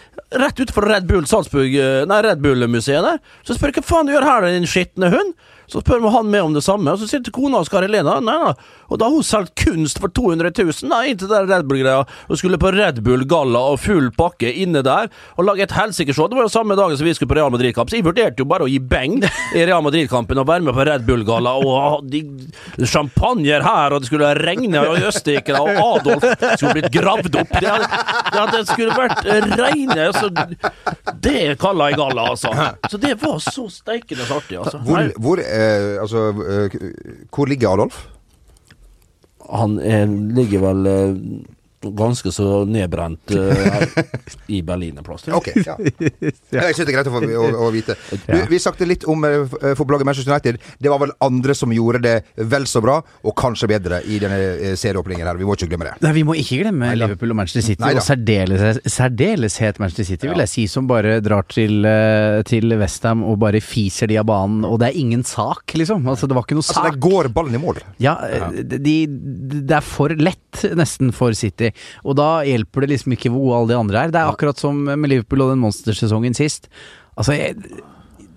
rett 0.40 0.60
utenfor 0.60 0.86
Red 0.86 1.08
Bull 1.08 1.26
Salzburg 1.26 1.74
eh, 1.74 2.02
Nei, 2.08 2.20
Red 2.24 2.42
Bull-museet 2.44 3.02
der. 3.04 3.18
Så 3.42 3.56
spør 3.56 3.72
jeg 3.72 3.80
hva 3.80 3.88
faen 3.88 4.08
du 4.08 4.14
gjør 4.14 4.28
her, 4.28 4.46
din 4.54 4.68
skitne 4.70 5.10
hund? 5.12 5.34
Så 5.70 5.82
spør 5.84 6.02
vi 6.02 6.12
han 6.16 6.30
med 6.30 6.42
om 6.48 6.54
det 6.56 6.64
samme, 6.66 6.92
og 6.92 7.00
så 7.00 7.08
sitter 7.10 7.34
kona 7.34 7.60
hans 7.60 7.70
Kari 7.70 7.88
Lena. 7.90 8.18
Nei, 8.24 8.36
nei. 8.42 8.54
Og 8.90 8.98
da 8.98 9.06
har 9.06 9.14
hun 9.14 9.26
solgt 9.26 9.54
kunst 9.60 10.00
for 10.02 10.10
200 10.10 10.50
000 10.58 10.90
da, 10.90 11.04
inntil 11.06 11.30
den 11.30 11.46
Red 11.46 11.68
Bull-greia, 11.70 12.02
og 12.02 12.38
skulle 12.40 12.58
på 12.60 12.72
Red 12.74 12.98
Bull 13.06 13.22
Galla 13.30 13.62
og 13.70 13.78
full 13.84 14.10
pakke 14.16 14.50
inne 14.50 14.82
der, 14.86 15.10
og 15.38 15.46
lage 15.46 15.62
et 15.66 15.74
helsikeshow. 15.76 16.26
Det 16.30 16.38
var 16.38 16.48
jo 16.48 16.52
samme 16.52 16.74
dagen 16.78 16.98
som 16.98 17.06
vi 17.06 17.14
skulle 17.14 17.30
på 17.30 17.38
Real 17.38 17.52
Madrid-kamp, 17.54 17.90
så 17.90 18.00
jeg 18.00 18.06
vurderte 18.08 18.42
jo 18.42 18.48
bare 18.50 18.66
å 18.66 18.70
gi 18.70 18.80
beng 18.82 19.20
i 19.22 19.62
Real 19.62 19.84
Madrid-kampen 19.86 20.42
og 20.42 20.48
være 20.50 20.66
med 20.66 20.74
på 20.74 20.86
Red 20.88 21.06
Bull 21.06 21.22
Galla, 21.28 21.54
og 21.62 21.70
ha 21.78 21.92
de, 22.10 22.24
champagner 22.90 23.62
her, 23.62 23.94
og 23.94 24.02
det 24.02 24.10
skulle 24.10 24.32
regne 24.40 24.82
i 24.82 25.06
Østerrike, 25.06 25.54
og 25.54 25.70
Adolf 25.78 26.26
skulle 26.56 26.74
blitt 26.80 26.90
gravd 26.94 27.38
opp. 27.44 27.54
Det, 27.60 27.70
hadde, 27.70 28.50
det, 28.56 28.64
skulle 28.72 28.96
vært 28.96 29.24
reine 29.60 30.08
altså, 30.08 30.30
Det 31.22 31.56
kaller 31.60 31.92
jeg 31.92 32.00
galla, 32.00 32.26
altså. 32.34 32.52
Så 32.90 33.00
det 33.00 33.14
var 33.22 33.38
så 33.44 33.66
steikende 33.70 34.26
artig, 34.26 34.58
altså. 34.60 34.80
Hvor, 34.86 35.10
hvor, 35.20 35.42
eh, 35.60 36.00
altså, 36.02 36.28
eh, 36.44 36.76
hvor 37.34 37.50
ligger 37.50 37.74
Adolf? 37.74 38.02
Han 39.50 39.78
eh, 39.82 40.06
ligger 40.36 40.62
vel 40.64 40.90
eh, 40.90 41.16
ganske 41.82 42.32
så 42.32 42.64
nedbrent 42.64 43.30
uh, 43.30 44.02
i 44.46 44.60
Berlin 44.62 44.98
en 44.98 45.04
plass. 45.04 45.24
Ok, 45.32 45.48
ja. 45.64 45.76
Jeg 45.80 46.74
syns 46.76 46.84
det 46.84 46.90
er 46.90 46.96
greit 46.98 47.08
å, 47.08 47.14
få, 47.14 47.22
å, 47.24 47.46
å 47.66 47.70
vite. 47.72 47.96
Du, 48.26 48.36
vi 48.50 48.60
snakket 48.60 48.90
litt 48.90 49.06
om 49.08 49.24
uh, 49.24 49.46
fotballaget 49.78 50.08
Manchester 50.08 50.34
United. 50.34 50.60
Det 50.78 50.92
var 50.92 51.00
vel 51.00 51.14
andre 51.24 51.56
som 51.56 51.72
gjorde 51.72 52.02
det 52.04 52.14
vel 52.52 52.66
så 52.68 52.82
bra, 52.84 52.98
og 53.00 53.36
kanskje 53.38 53.70
bedre, 53.70 54.02
i 54.04 54.20
denne 54.20 54.74
serieåpningen 54.76 55.24
her. 55.24 55.40
Vi 55.40 55.48
må 55.48 55.56
ikke 55.56 55.70
glemme 55.70 55.88
det. 55.88 55.94
Nei, 56.04 56.12
vi 56.18 56.24
må 56.28 56.36
ikke 56.36 56.60
glemme 56.60 56.90
Neida. 56.90 57.06
Liverpool 57.06 57.32
og 57.32 57.40
Manchester 57.40 57.64
City, 57.64 57.80
Neida. 57.84 58.02
og 58.02 58.06
særdeles, 58.06 58.82
særdeleshet 58.92 59.80
Manchester 59.80 60.08
City, 60.10 60.28
vil 60.28 60.44
jeg 60.44 60.52
si, 60.52 60.66
som 60.68 60.88
bare 60.90 61.16
drar 61.24 61.48
til, 61.48 61.88
til 62.48 62.76
Westham 62.80 63.24
og 63.24 63.40
bare 63.40 63.62
fiser 63.64 64.10
de 64.10 64.20
av 64.20 64.28
banen, 64.28 64.66
og 64.68 64.80
det 64.82 64.90
er 64.90 65.00
ingen 65.00 65.24
sak, 65.26 65.72
liksom. 65.80 66.04
Altså, 66.10 66.28
det 66.28 66.36
var 66.36 66.44
ikke 66.44 66.58
noe 66.58 66.66
altså, 66.66 66.76
sak. 66.76 66.90
Altså, 66.90 67.00
der 67.00 67.08
går 67.08 67.32
ballen 67.40 67.56
i 67.56 67.62
mål. 67.62 67.80
Ja, 68.02 68.16
de, 68.52 68.80
de, 68.84 68.96
det 69.64 69.78
er 69.80 69.86
for 69.86 70.12
lett, 70.12 70.64
nesten, 70.76 71.14
for 71.16 71.36
City. 71.36 71.69
Og 72.04 72.18
da 72.20 72.30
hjelper 72.46 72.84
det 72.84 72.94
liksom 72.94 73.16
ikke 73.16 73.32
hvor 73.32 73.46
gode 73.46 73.60
alle 73.60 73.72
de 73.72 73.80
andre 73.80 74.02
er. 74.02 74.14
Det 74.14 74.20
er 74.22 74.32
akkurat 74.32 74.60
som 74.60 74.82
med 74.90 75.10
Liverpool 75.10 75.46
og 75.46 75.54
den 75.54 75.62
monstersesongen 75.64 76.36
sist. 76.36 76.70
Altså, 77.18 77.36
jeg, 77.36 77.56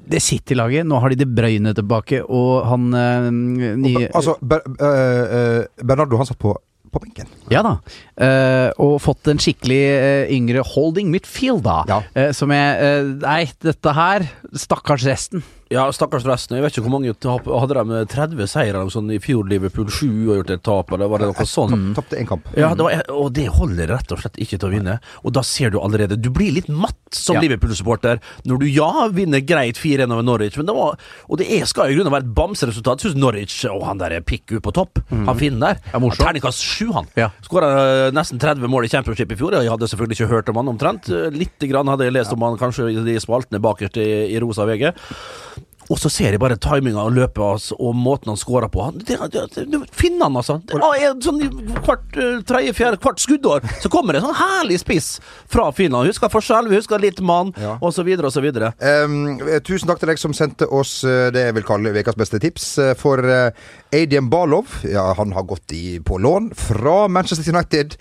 det 0.10 0.22
City-laget, 0.24 0.88
nå 0.88 1.00
har 1.00 1.14
de 1.14 1.22
De 1.24 1.30
Bruyne 1.30 1.74
tilbake, 1.76 2.24
og 2.24 2.68
han 2.68 2.94
øh, 2.94 3.32
nye 3.32 4.10
Altså, 4.12 4.36
Ber, 4.42 4.66
øh, 4.68 5.66
Bernardo, 5.86 6.20
han 6.20 6.30
satt 6.30 6.40
på 6.40 6.58
på 6.94 7.02
benken. 7.02 7.30
Ja 7.50 7.64
da, 7.66 7.78
uh, 8.22 8.70
og 8.84 9.00
fått 9.02 9.32
en 9.32 9.42
skikkelig 9.42 9.82
uh, 9.82 10.34
yngre 10.34 10.62
holding 10.74 11.10
midfield, 11.10 11.64
da. 11.66 11.80
Ja. 11.90 12.00
Uh, 12.14 12.30
som 12.38 12.54
er 12.54 13.10
Nei, 13.24 13.48
dette 13.66 13.96
her 13.98 14.28
Stakkars 14.54 15.08
resten. 15.10 15.42
Ja, 15.72 15.86
stakkars 15.96 16.26
resten. 16.28 16.58
Jeg 16.58 16.66
vet 16.66 16.76
ikke 16.76 16.84
hvor 16.86 16.94
mange 16.98 17.14
tap 17.24 17.48
Hadde 17.48 17.84
de 17.88 18.02
30 18.12 18.50
seire 18.52 18.82
sånn 18.94 19.12
i 19.14 19.20
fjor? 19.24 19.48
Liverpool 19.50 19.88
7 19.88 20.06
og 20.08 20.36
gjort 20.40 20.52
et 20.56 20.64
tap, 20.66 20.92
eller 20.96 21.10
var 21.12 21.24
det 21.24 21.30
noe 21.32 21.46
sånt? 21.50 21.76
Mm. 21.78 21.94
Tapte 21.98 22.20
én 22.20 22.28
kamp. 22.30 22.50
Ja, 22.60 22.74
det 22.78 22.86
var, 22.86 23.04
og 23.14 23.32
det 23.36 23.48
holder 23.56 23.94
rett 23.96 24.14
og 24.14 24.22
slett 24.22 24.40
ikke 24.44 24.60
til 24.60 24.70
å 24.70 24.74
vinne. 24.74 24.98
Og 25.24 25.36
da 25.36 25.44
ser 25.46 25.74
du 25.74 25.80
allerede 25.82 26.20
Du 26.20 26.30
blir 26.34 26.54
litt 26.56 26.70
matt 26.70 27.00
som 27.14 27.38
ja. 27.38 27.44
Liverpool-supporter 27.46 28.20
når 28.50 28.62
du 28.64 28.68
ja 28.70 29.08
vinner 29.14 29.44
greit 29.46 29.80
4-1 29.80 30.14
over 30.14 30.26
Norwich, 30.26 30.58
men 30.60 30.68
det 30.70 30.76
var 30.76 31.00
Og 31.28 31.40
det 31.40 31.48
er, 31.54 31.66
skal 31.70 31.92
i 31.92 31.98
grunnen 31.98 32.14
være 32.14 32.28
et 32.28 32.36
bamseresultat. 32.38 33.04
Syns 33.04 33.18
Norwich 33.20 33.64
og 33.70 33.86
han 33.88 34.02
der 34.02 34.20
Pikku 34.26 34.60
på 34.64 34.74
topp, 34.76 35.02
mm. 35.10 35.26
han 35.30 35.40
finner 35.40 35.74
der. 35.74 35.94
Ja, 35.94 36.02
Terningkast 36.20 36.64
7, 36.64 36.92
han. 36.96 37.10
Ja. 37.20 37.30
Skåra 37.46 37.72
eh, 38.08 38.10
nesten 38.16 38.42
30 38.42 38.70
mål 38.72 38.88
i 38.88 38.92
championship 38.94 39.34
i 39.34 39.40
fjor. 39.40 39.56
Jeg 39.58 39.72
hadde 39.72 39.90
selvfølgelig 39.90 40.20
ikke 40.20 40.32
hørt 40.32 40.52
om 40.52 40.60
han 40.62 40.72
omtrent. 40.74 41.10
Litt 41.34 41.68
grann 41.70 41.90
hadde 41.92 42.08
jeg 42.08 42.16
lest 42.16 42.34
om 42.36 42.46
han 42.46 42.60
kanskje 42.62 42.92
i 42.94 43.06
de 43.06 43.20
spaltene 43.24 43.62
bakerst 43.64 43.98
i, 44.02 44.10
i 44.34 44.42
rosa 44.44 44.68
VG. 44.70 44.92
Og 45.94 46.00
så 46.02 46.10
ser 46.10 46.34
jeg 46.34 46.42
bare 46.42 46.58
timinga 46.58 47.04
og 47.06 47.14
løpet 47.14 47.44
hans 47.44 47.68
og 47.76 47.94
måten 47.94 48.32
han 48.32 48.40
scorer 48.40 48.72
på. 48.74 48.88
Det, 49.06 49.20
det, 49.34 49.44
det, 49.70 49.82
finner 49.94 50.26
han, 50.26 50.40
altså. 50.40 50.58
Det 50.66 50.80
er, 50.80 51.14
sånn 51.22 51.44
hvert 51.86 52.18
uh, 52.18 52.40
tredje, 52.50 52.74
fjerde, 52.74 53.00
hvert 53.04 53.22
skuddår 53.22 53.68
så 53.84 53.92
kommer 53.94 54.16
det 54.16 54.24
en 54.24 54.32
sånn 54.32 54.40
herlig 54.40 54.80
spiss 54.82 55.10
fra 55.52 55.68
Finland. 55.76 56.10
Husker 56.10 56.34
forskjell, 56.34 56.72
vi 56.72 56.80
husker 56.80 57.04
litt 57.04 57.22
mann, 57.22 57.54
ja. 57.62 57.76
osv., 57.86 58.10
osv. 58.26 58.50
Um, 58.82 59.20
tusen 59.68 59.92
takk 59.92 60.02
til 60.02 60.14
deg 60.14 60.22
som 60.22 60.34
sendte 60.34 60.66
oss 60.74 61.02
uh, 61.06 61.30
det 61.34 61.46
jeg 61.46 61.58
vil 61.60 61.68
kalle 61.68 61.94
ukas 61.94 62.18
beste 62.18 62.42
tips. 62.42 62.72
Uh, 62.82 62.94
for 62.98 63.22
uh, 63.22 63.54
Adrian 63.94 64.32
Balov, 64.34 64.82
ja, 64.90 65.12
han 65.20 65.38
har 65.38 65.46
gått 65.50 65.78
i, 65.78 66.00
på 66.02 66.18
lån 66.18 66.54
fra 66.58 67.04
Manchester 67.12 67.54
United 67.54 68.00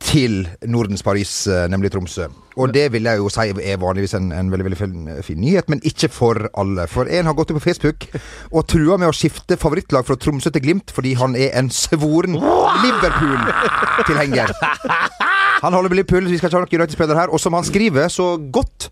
til 0.00 0.48
Nordens 0.66 1.02
Paris, 1.02 1.46
eh, 1.46 1.68
nemlig 1.70 1.92
Tromsø. 1.92 2.26
Og 2.56 2.74
det 2.74 2.92
vil 2.92 3.06
jeg 3.06 3.18
jo 3.18 3.28
si 3.30 3.46
er 3.62 3.78
vanligvis 3.80 4.14
en, 4.18 4.32
en 4.32 4.50
veldig 4.50 4.66
veldig 4.66 4.78
fin, 5.24 5.40
nyhet, 5.40 5.68
men 5.70 5.80
ikke 5.86 6.08
for 6.12 6.48
alle. 6.58 6.86
For 6.90 7.06
en 7.06 7.26
har 7.30 7.36
gått 7.38 7.50
ut 7.50 7.60
på 7.60 7.68
Facebook 7.68 8.08
og 8.50 8.66
trua 8.68 8.98
med 8.98 9.08
å 9.08 9.14
skifte 9.14 9.56
favorittlag 9.60 10.06
fra 10.06 10.18
Tromsø 10.18 10.50
til 10.50 10.64
Glimt 10.64 10.90
fordi 10.94 11.14
han 11.20 11.36
er 11.38 11.54
en 11.58 11.70
svoren 11.70 12.34
Liverpool-tilhenger. 12.82 14.52
Han 15.60 15.72
holder 15.76 15.92
med 15.92 15.96
Liverpool, 16.00 16.24
så 16.24 16.30
vi 16.32 16.38
skal 16.40 16.48
ikke 16.48 16.58
ha 16.58 16.64
noen 16.64 16.80
United-spillere 16.80 17.20
her. 17.20 17.32
Og 17.34 17.40
som 17.40 17.54
han 17.54 17.66
skriver 17.68 18.08
så 18.08 18.32
godt 18.52 18.90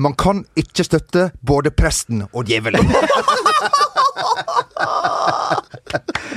man 0.00 0.14
kan 0.14 0.44
ikke 0.56 0.84
støtte 0.86 1.30
både 1.44 1.70
presten 1.74 2.22
og 2.32 2.44
djevelen. 2.48 2.86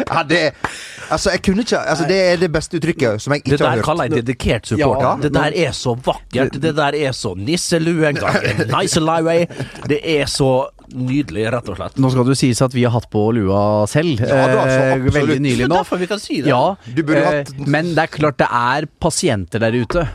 Ja, 0.09 0.23
det 0.27 0.41
Altså, 1.11 1.33
jeg 1.33 1.41
kunne 1.45 1.63
ikke 1.65 1.79
Altså, 1.79 2.05
det 2.09 2.19
er 2.19 2.37
det 2.41 2.49
beste 2.53 2.79
uttrykket 2.79 3.21
som 3.21 3.35
jeg 3.35 3.43
ikke 3.43 3.51
har 3.51 3.57
hørt. 3.57 3.63
Det 3.63 3.81
der 3.81 3.87
kaller 3.87 4.07
jeg 4.07 4.23
dedikert 4.23 4.69
supporter. 4.69 5.07
Ja, 5.07 5.15
det 5.23 5.33
der 5.35 5.57
er 5.65 5.75
så 5.77 5.95
vakkert. 6.05 6.61
Det 6.63 6.75
der 6.77 6.97
er 6.97 7.11
så 7.17 7.33
nisselue 7.37 8.07
en 8.09 8.21
gang. 8.21 8.39
Nicelue. 8.71 9.35
Det 9.91 9.99
er 10.15 10.31
så 10.31 10.51
nydelig, 10.93 11.45
rett 11.53 11.69
og 11.69 11.77
slett. 11.77 12.01
Nå 12.01 12.11
skal 12.13 12.27
det 12.29 12.39
sies 12.39 12.61
at 12.63 12.73
vi 12.75 12.85
har 12.87 12.93
hatt 12.95 13.09
på 13.13 13.27
lua 13.35 13.61
selv. 13.89 14.21
Ja, 14.21 14.65
eh, 14.65 15.05
veldig 15.13 15.39
nylig 15.43 15.69
nå. 15.69 15.77
Derfor 15.81 16.01
vi 16.01 16.09
kan 16.09 16.21
si 16.21 16.41
det. 16.41 16.51
Ja, 16.53 16.75
hatt... 16.77 17.55
men 17.65 17.93
det 17.93 18.07
er 18.07 18.13
klart 18.13 18.41
det 18.41 18.49
er 18.49 18.89
pasienter 19.01 19.63
der 19.63 19.81
ute 19.83 20.07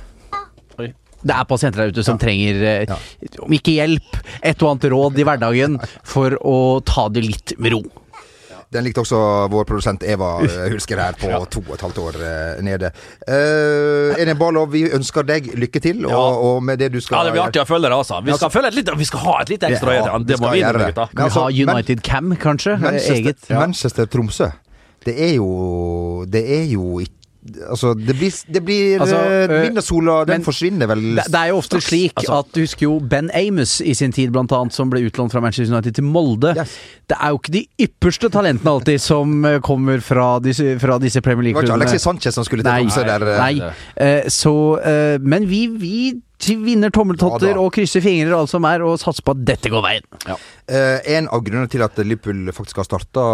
det 1.27 1.35
er 1.35 1.47
pasienter 1.51 1.83
der 1.83 1.95
ute 1.95 2.05
som 2.07 2.15
ja. 2.15 2.23
trenger, 2.23 2.61
eh, 2.63 3.41
om 3.43 3.55
ikke 3.55 3.75
hjelp, 3.79 4.19
et 4.39 4.63
og 4.63 4.71
annet 4.71 4.91
råd 4.93 5.19
i 5.19 5.25
hverdagen 5.27 5.79
for 6.07 6.37
å 6.47 6.59
ta 6.87 7.09
det 7.11 7.25
litt 7.27 7.57
med 7.59 7.75
ro. 7.75 7.83
Den 8.69 8.85
likte 8.85 9.01
også 9.01 9.19
vår 9.49 9.65
produsent 9.69 10.03
Eva 10.05 10.35
eh, 10.45 10.67
Hulsker 10.73 11.01
her 11.01 11.17
på 11.17 11.31
to 11.49 11.63
og 11.65 11.75
et 11.79 11.85
halvt 11.87 12.01
år 12.03 12.19
uh, 12.21 12.61
nede. 12.65 12.91
Uh, 13.25 14.13
Enien 14.21 14.37
Barlov, 14.39 14.69
vi 14.75 14.85
ønsker 14.93 15.25
deg 15.29 15.51
lykke 15.57 15.83
til, 15.85 16.05
og, 16.05 16.13
ja. 16.13 16.23
og, 16.49 16.63
med 16.69 16.83
det 16.83 16.91
du 16.93 17.01
skal 17.01 17.21
Ja, 17.21 17.25
det 17.29 17.37
blir 17.37 17.47
artig 17.47 17.63
å 17.65 17.69
følge 17.69 17.89
det, 17.89 17.97
altså. 17.97 18.21
Vi 18.27 18.37
skal, 18.37 18.53
følge 18.53 18.73
litt, 18.77 18.93
vi 19.01 19.09
skal 19.09 19.25
ha 19.25 19.37
et 19.43 19.53
litt 19.55 19.69
ekstra 19.71 19.97
ja, 19.97 20.21
Det 20.21 20.41
må 20.43 20.53
vi 20.53 20.63
gjøre. 20.63 20.93
Kan 20.95 21.13
vi 21.15 21.27
altså, 21.29 21.47
ha 21.47 21.69
United 21.73 22.05
Cam, 22.05 22.33
kanskje? 22.41 22.77
Manchester, 22.83 23.21
Eget. 23.23 23.53
Manchester 23.55 24.11
Tromsø. 24.13 24.51
Det 25.07 25.15
er 25.15 25.37
jo 25.39 26.25
Det 26.29 26.43
er 26.59 26.67
jo 26.69 26.99
ikke 27.01 27.18
Altså, 27.71 27.93
det 27.95 28.17
blir, 28.19 28.35
det 28.51 28.61
blir 28.67 29.01
altså, 29.01 29.19
uh, 29.47 29.81
sola, 29.81 30.17
den 30.27 30.43
forsvinner 30.45 30.89
vel 30.91 31.05
det, 31.17 31.25
det, 31.31 31.39
er 31.39 31.53
jo 31.53 31.61
ofte 31.63 31.79
slik 31.81 32.17
altså, 32.19 32.41
at 32.43 32.51
du 32.51 32.61
husker 32.65 32.85
jo 32.85 32.97
Ben 32.99 33.31
Amos 33.31 33.77
i 33.81 33.95
sin 33.95 34.13
tid, 34.13 34.33
blant 34.35 34.53
annet, 34.53 34.75
som 34.75 34.91
ble 34.91 35.05
utlånt 35.07 35.33
fra 35.33 35.41
Manchester 35.45 35.71
United 35.71 35.97
til 36.01 36.05
Molde. 36.05 36.53
Yes. 36.59 36.75
Det 37.09 37.17
er 37.17 37.33
jo 37.33 37.39
ikke 37.39 37.55
de 37.55 37.63
ypperste 37.87 38.33
talentene 38.35 38.75
alltid 38.75 39.01
som 39.01 39.47
kommer 39.65 40.03
fra 40.05 40.27
disse, 40.45 40.75
fra 40.83 40.99
disse 41.01 41.23
Premier 41.25 41.49
League-klubbene. 41.49 41.71
Det 41.71 41.79
var 41.79 41.87
ikke 41.87 41.95
Alexis 41.95 42.09
Sanchez 42.11 42.41
som 42.41 42.49
skulle 42.49 42.67
til 42.67 42.91
Tromsø 42.91 43.07
der. 43.07 43.29
Nei, 43.39 43.55
uh, 43.63 44.29
så 44.35 44.55
uh, 44.83 45.17
Men 45.23 45.47
vi, 45.49 45.67
vi 45.79 45.95
vinner 46.47 46.93
tommeltotter 46.95 47.53
ja, 47.53 47.59
og 47.61 47.73
krysser 47.75 48.03
fingre 48.05 48.35
og 48.35 48.45
alt 48.45 48.53
som 48.53 48.67
er, 48.69 48.85
og 48.87 48.99
satser 49.01 49.25
på 49.27 49.35
at 49.35 49.45
dette 49.49 49.73
går 49.73 49.85
veien. 49.85 50.07
Ja. 50.27 50.37
Eh, 50.69 50.99
en 51.17 51.31
av 51.33 51.43
grunnene 51.47 51.71
til 51.71 51.83
at 51.85 51.99
Liverpool 52.05 52.53
faktisk 52.55 52.83
har 52.83 52.89
starta 52.89 53.25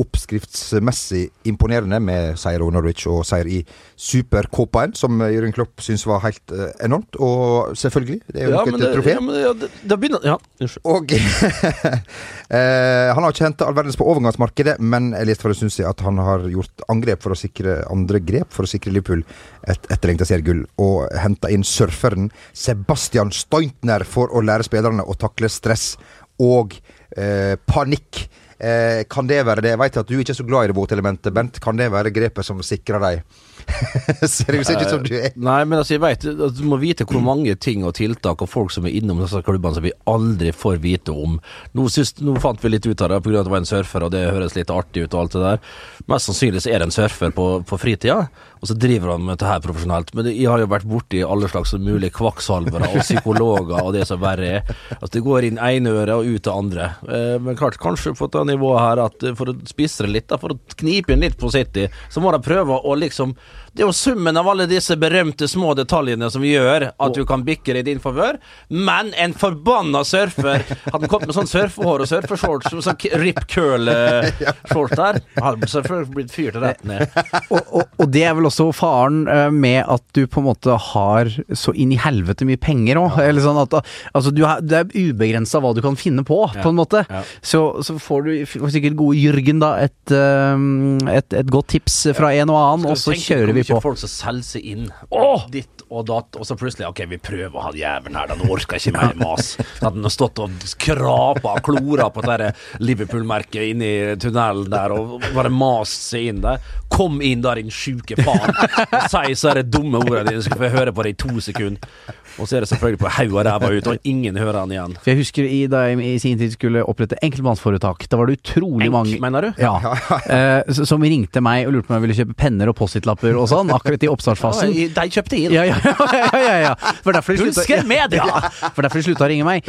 oppskriftsmessig 0.00 1.28
imponerende 1.50 2.00
med 2.02 2.38
seier 2.40 2.64
over 2.64 2.78
Norwich 2.78 3.06
og 3.10 3.24
seier 3.28 3.50
i 3.50 3.62
Super-Copaen, 3.98 4.92
som 4.94 5.18
Jørgen 5.18 5.52
Klopp 5.56 5.82
syns 5.82 6.04
var 6.06 6.22
helt 6.22 6.52
uh, 6.54 6.68
enormt. 6.84 7.18
Og 7.18 7.74
selvfølgelig, 7.78 8.20
det 8.30 8.42
er 8.44 8.46
jo 8.46 8.52
ja, 8.54 8.60
nok 8.62 8.78
et 8.78 8.84
trofé. 8.94 9.14
Ja, 9.16 9.24
men 9.24 9.38
ja, 9.42 9.52
det, 9.58 9.70
det 9.82 9.98
begynner 9.98 10.26
Ja, 10.28 10.36
unnskyld. 10.62 10.84
Og 10.86 11.14
eh, 12.58 13.08
han 13.10 13.24
har 13.24 13.34
ikke 13.34 13.46
henta 13.48 13.66
all 13.66 13.76
verdens 13.78 13.98
på 13.98 14.06
overgangsmarkedet, 14.06 14.76
men 14.78 15.10
jeg 15.16 15.30
leste 15.30 15.46
for 15.46 15.54
en 15.54 15.58
stund 15.58 15.74
jeg 15.80 15.90
at 15.90 16.04
han 16.06 16.22
har 16.22 16.46
gjort 16.52 16.86
angrep 16.94 17.26
for 17.26 17.34
å 17.34 17.38
sikre 17.38 17.80
andre 17.90 18.22
grep 18.22 18.54
for 18.54 18.68
å 18.68 18.70
sikre 18.70 18.94
Liverpool 18.94 19.24
et 19.68 19.90
etterlengta 19.90 20.28
seriegull, 20.28 20.62
og 20.78 21.08
henta 21.18 21.50
inn 21.52 21.66
surferen 21.66 22.30
Sebastian 22.56 23.34
Steintner 23.34 24.06
for 24.06 24.30
å 24.30 24.44
lære 24.46 24.66
spillerne 24.68 25.04
å 25.04 25.18
takle 25.18 25.50
stress 25.52 25.96
og 26.38 26.78
eh, 27.16 27.58
panikk. 27.66 28.28
Eh, 28.58 29.04
kan 29.10 29.28
det 29.30 29.44
være 29.46 29.62
det? 29.62 29.74
Jeg 29.76 29.80
vet 29.84 30.00
at 30.00 30.08
du 30.08 30.16
ikke 30.18 30.34
er 30.34 30.40
så 30.40 30.46
glad 30.46 30.66
i 30.66 30.72
det 30.72 30.78
våtelementet, 30.78 31.34
Bent. 31.34 31.60
Kan 31.62 31.78
det 31.78 31.92
være 31.94 32.10
grepet 32.14 32.46
som 32.46 32.58
sikrer 32.66 33.02
deg 33.02 33.22
Ser 34.28 34.56
ut 34.56 34.66
som 34.88 35.02
du 35.04 35.12
er. 35.18 35.32
Nei, 35.36 35.60
men 35.68 35.78
altså, 35.80 35.94
jeg 35.96 36.02
vet, 36.02 36.24
altså, 36.30 36.50
Du 36.56 36.68
må 36.70 36.78
vite 36.80 37.06
hvor 37.08 37.22
mange 37.24 37.54
ting 37.60 37.84
og 37.86 37.94
tiltak 37.98 38.42
og 38.44 38.50
folk 38.50 38.72
som 38.74 38.86
er 38.88 38.96
innom 38.98 39.20
disse 39.22 39.42
klubbene 39.44 39.76
som 39.76 39.84
vi 39.84 39.94
aldri 40.08 40.52
får 40.56 40.80
vite 40.82 41.14
om. 41.14 41.38
Nå, 41.76 41.86
synes, 41.92 42.14
nå 42.24 42.36
fant 42.42 42.62
vi 42.64 42.72
litt 42.72 42.88
ut 42.88 43.04
av 43.04 43.12
det 43.12 43.20
pga. 43.24 43.40
at 43.40 43.48
det 43.48 43.54
var 43.54 43.62
en 43.62 43.68
surfer, 43.68 44.06
og 44.06 44.14
det 44.14 44.24
høres 44.26 44.56
litt 44.56 44.72
artig 44.74 45.04
ut 45.06 45.14
og 45.14 45.20
alt 45.22 45.36
det 45.36 45.44
der. 45.44 45.72
Mest 46.10 46.30
sannsynlig 46.30 46.64
så 46.64 46.72
er 46.72 46.80
det 46.80 46.88
en 46.88 46.94
surfer 46.94 47.34
på, 47.34 47.48
på 47.68 47.80
fritida, 47.80 48.28
og 48.58 48.70
så 48.70 48.74
driver 48.74 49.14
han 49.14 49.26
med 49.26 49.36
dette 49.36 49.50
her 49.50 49.62
profesjonelt. 49.62 50.14
Men 50.16 50.30
jeg 50.32 50.48
har 50.50 50.62
jo 50.62 50.70
vært 50.70 50.88
borti 50.88 51.22
alle 51.22 51.50
slags 51.52 51.74
mulige 51.78 52.14
kvakksalvere 52.16 52.90
og 52.94 53.04
psykologer 53.04 53.82
og 53.82 53.92
det 53.94 54.06
som 54.08 54.22
verre 54.22 54.52
er. 54.58 54.74
Altså, 54.98 55.12
det 55.18 55.24
går 55.26 55.48
inn 55.50 55.60
ene 55.62 55.94
øret 55.94 56.16
og 56.16 56.26
ut 56.26 56.48
det 56.48 56.54
andre. 56.54 56.90
Eh, 57.06 57.36
men 57.42 57.58
klart, 57.58 57.78
kanskje 57.82 58.16
på 58.18 58.30
nivået 58.48 58.82
her 58.82 59.02
at 59.06 59.26
eh, 59.28 59.36
for 59.38 59.52
å 59.52 59.56
spisse 59.68 60.06
det 60.06 60.14
litt, 60.14 60.34
for 60.40 60.54
å 60.54 60.78
knipe 60.80 61.14
inn 61.14 61.24
litt 61.24 61.38
på 61.40 61.50
City, 61.54 61.88
så 62.12 62.22
må 62.24 62.32
de 62.34 62.42
prøve 62.44 62.78
å 62.78 62.96
liksom 62.98 63.34
Det 63.78 63.84
er 63.84 63.92
jo 63.92 63.94
summen 63.94 64.34
av 64.34 64.48
alle 64.50 64.64
disse 64.66 64.96
berømte 64.98 65.46
små 65.46 65.70
detaljene 65.78 66.26
som 66.34 66.42
gjør 66.42 66.88
at 66.90 67.14
du 67.14 67.20
kan 67.28 67.44
bikke 67.46 67.76
det 67.76 67.84
i 67.84 67.86
din 67.92 68.00
favør. 68.02 68.40
Men 68.74 69.12
en 69.14 69.30
forbanna 69.38 70.00
surfer 70.02 70.64
Hadde 70.88 71.06
kommet 71.06 71.30
med 71.30 71.36
sånn 71.36 71.46
surfehår 71.46 72.02
og 72.02 72.10
surfeshorts, 72.10 72.72
sånn 72.74 72.98
rip 73.22 73.38
curl-shorts 73.46 74.96
der, 74.98 75.20
hadde 75.38 75.68
selvfølgelig 75.70 76.14
blitt 76.16 76.34
fyrt 76.34 76.58
rett 76.58 76.82
ned. 76.90 77.04
og, 77.54 77.60
og, 77.70 77.84
og 78.02 78.10
det 78.10 78.24
er 78.26 78.34
vel 78.34 78.48
også 78.50 78.66
faren 78.74 79.20
eh, 79.30 79.46
med 79.54 79.84
at 79.84 80.02
du 80.18 80.24
på 80.26 80.42
en 80.42 80.48
måte 80.48 80.74
har 80.88 81.30
så 81.54 81.70
inn 81.78 81.94
i 81.94 82.00
helvete 82.02 82.48
mye 82.48 82.58
penger 82.58 82.98
òg. 82.98 83.20
Eller 83.22 83.46
sånn 83.46 83.62
at 83.62 83.78
altså, 83.78 84.34
du 84.34 84.42
er 84.42 84.58
det 84.58 84.82
er 84.82 84.90
ubegrensa 84.90 85.62
hva 85.62 85.70
du 85.76 85.84
kan 85.86 85.94
finne 86.00 86.26
på, 86.26 86.40
på 86.50 86.72
en 86.72 86.80
måte. 86.80 87.04
Ja. 87.06 87.22
Så, 87.46 87.62
så 87.86 87.94
får 88.02 88.26
du 88.26 88.34
sikkert 88.74 88.98
gode 88.98 89.22
Jørgen 89.22 89.62
da 89.62 89.76
et, 89.86 90.02
eh, 90.10 90.66
et, 91.14 91.40
et 91.44 91.54
godt 91.54 91.70
tips 91.76 92.08
fra 92.18 92.34
en 92.34 92.50
og 92.50 92.58
annen, 92.64 92.90
og 92.90 92.98
så 92.98 93.14
kjører 93.14 93.54
vi 93.54 93.67
på. 93.76 93.82
folk 93.84 94.00
som 94.00 94.10
selger 94.10 94.46
seg 94.48 94.70
inn 94.72 94.86
oh! 95.10 95.44
ditt 95.52 95.84
og 95.88 96.04
datt, 96.08 96.36
og 96.36 96.44
så 96.44 96.56
plutselig 96.58 96.88
Ok, 96.88 97.02
vi 97.08 97.18
prøver 97.20 97.54
å 97.56 97.64
ha 97.68 97.72
jævelen 97.76 98.18
her, 98.18 98.28
den 98.30 98.50
orker 98.50 98.76
ikke 98.80 98.92
mer 98.96 99.14
mas. 99.20 99.54
At 99.84 99.94
den 99.96 100.04
har 100.04 100.12
stått 100.12 100.40
og 100.42 100.54
skrapa 100.68 101.54
og 101.56 101.64
klora 101.64 102.08
på 102.12 102.24
det 102.26 102.52
Liverpool-merket 102.82 103.72
inni 103.72 103.92
tunnelen 104.20 104.68
der, 104.72 104.94
og 104.94 105.24
bare 105.36 105.52
mast 105.52 106.10
seg 106.10 106.32
inn 106.32 106.42
der. 106.44 106.60
Kom 106.92 107.22
inn 107.24 107.44
der, 107.44 107.60
din 107.60 107.72
sjuke 107.72 108.18
faen, 108.20 108.52
og 108.52 109.08
si 109.12 109.36
så 109.38 109.52
er 109.52 109.62
det 109.62 109.70
dumme 109.72 110.00
ordene 110.02 110.32
dine, 110.32 110.42
så 110.42 110.50
skal 110.50 110.64
få 110.64 110.72
høre 110.76 110.94
på 110.94 111.06
det 111.06 111.14
i 111.14 111.20
to 111.24 111.44
sekunder. 111.44 111.96
Og 112.38 112.48
så 112.48 112.58
er 112.58 112.64
det 112.64 112.70
selvfølgelig 112.72 113.00
på 113.02 113.12
haug 113.18 113.34
og 113.36 113.46
ræva 113.48 113.70
ut, 113.74 113.90
og 113.90 114.08
ingen 114.08 114.38
hører 114.38 114.60
han 114.62 114.72
igjen. 114.74 114.96
For 115.02 115.12
jeg 115.12 115.20
husker 115.22 115.48
i, 115.48 115.60
da 115.70 115.84
jeg 115.88 116.00
i 116.04 116.14
sin 116.22 116.38
tid 116.40 116.54
skulle 116.54 116.84
opprette 116.86 117.18
enkeltmannsforetak, 117.24 118.06
da 118.10 118.20
var 118.20 118.30
det 118.30 118.38
utrolig 118.40 118.88
Enk, 118.88 118.94
mange 118.94 119.20
mener 119.22 119.48
du? 119.48 119.62
Ja. 119.62 119.74
eh, 120.36 120.72
som 120.78 121.02
ringte 121.02 121.42
meg 121.44 121.68
og 121.68 121.76
lurte 121.76 121.88
på 121.88 121.94
om 121.94 121.98
jeg 121.98 122.06
ville 122.06 122.18
kjøpe 122.20 122.38
penner 122.38 122.70
og 122.70 122.78
Post-It-lapper 122.78 123.38
og 123.38 123.48
sånn, 123.50 123.72
akkurat 123.74 124.06
i 124.06 124.10
oppstartsfasen. 124.12 124.74
Ja, 124.76 124.88
de 124.94 125.16
kjøpte 125.18 125.38
inn. 125.38 125.54
Ja, 125.54 125.66
ja, 125.68 125.78
ja, 126.48 126.56
ja. 126.68 126.74
For 127.04 127.16
derfor 127.16 127.36
de 127.38 127.50
slutta 127.52 127.82
media! 127.88 128.06
Ja, 128.28 128.70
for 128.74 128.84
derfor 128.84 129.00
de 129.00 129.06
slutta 129.06 129.24
å 129.26 129.28
ringe 129.30 129.44
meg. 129.46 129.66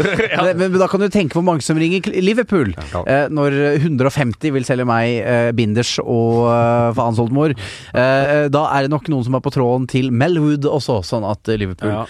Men, 0.58 0.74
da 0.80 0.88
kan 0.90 1.02
du 1.02 1.08
tenke 1.14 1.38
hvor 1.38 1.46
mange 1.46 1.64
som 1.66 1.78
ringer 1.80 2.08
Liverpool. 2.24 2.74
Eh, 3.06 3.28
når 3.32 3.56
150 3.78 4.54
vil 4.56 4.66
selge 4.68 4.86
meg 4.90 5.20
eh, 5.22 5.50
binders 5.56 5.96
og 6.02 6.48
uh, 6.50 6.90
faens 6.98 7.20
oldemor. 7.22 7.54
Eh, 7.94 8.48
da 8.52 8.64
er 8.74 8.86
det 8.86 8.94
nok 8.94 9.10
noen 9.12 9.26
som 9.28 9.38
er 9.38 9.44
på 9.46 9.54
tråden 9.54 9.88
til 9.90 10.10
Melwood 10.16 10.68
også, 10.70 11.00
sånn 11.08 11.28
at 11.28 11.52
Liverpool 11.54 11.94
Ja. 11.94 12.04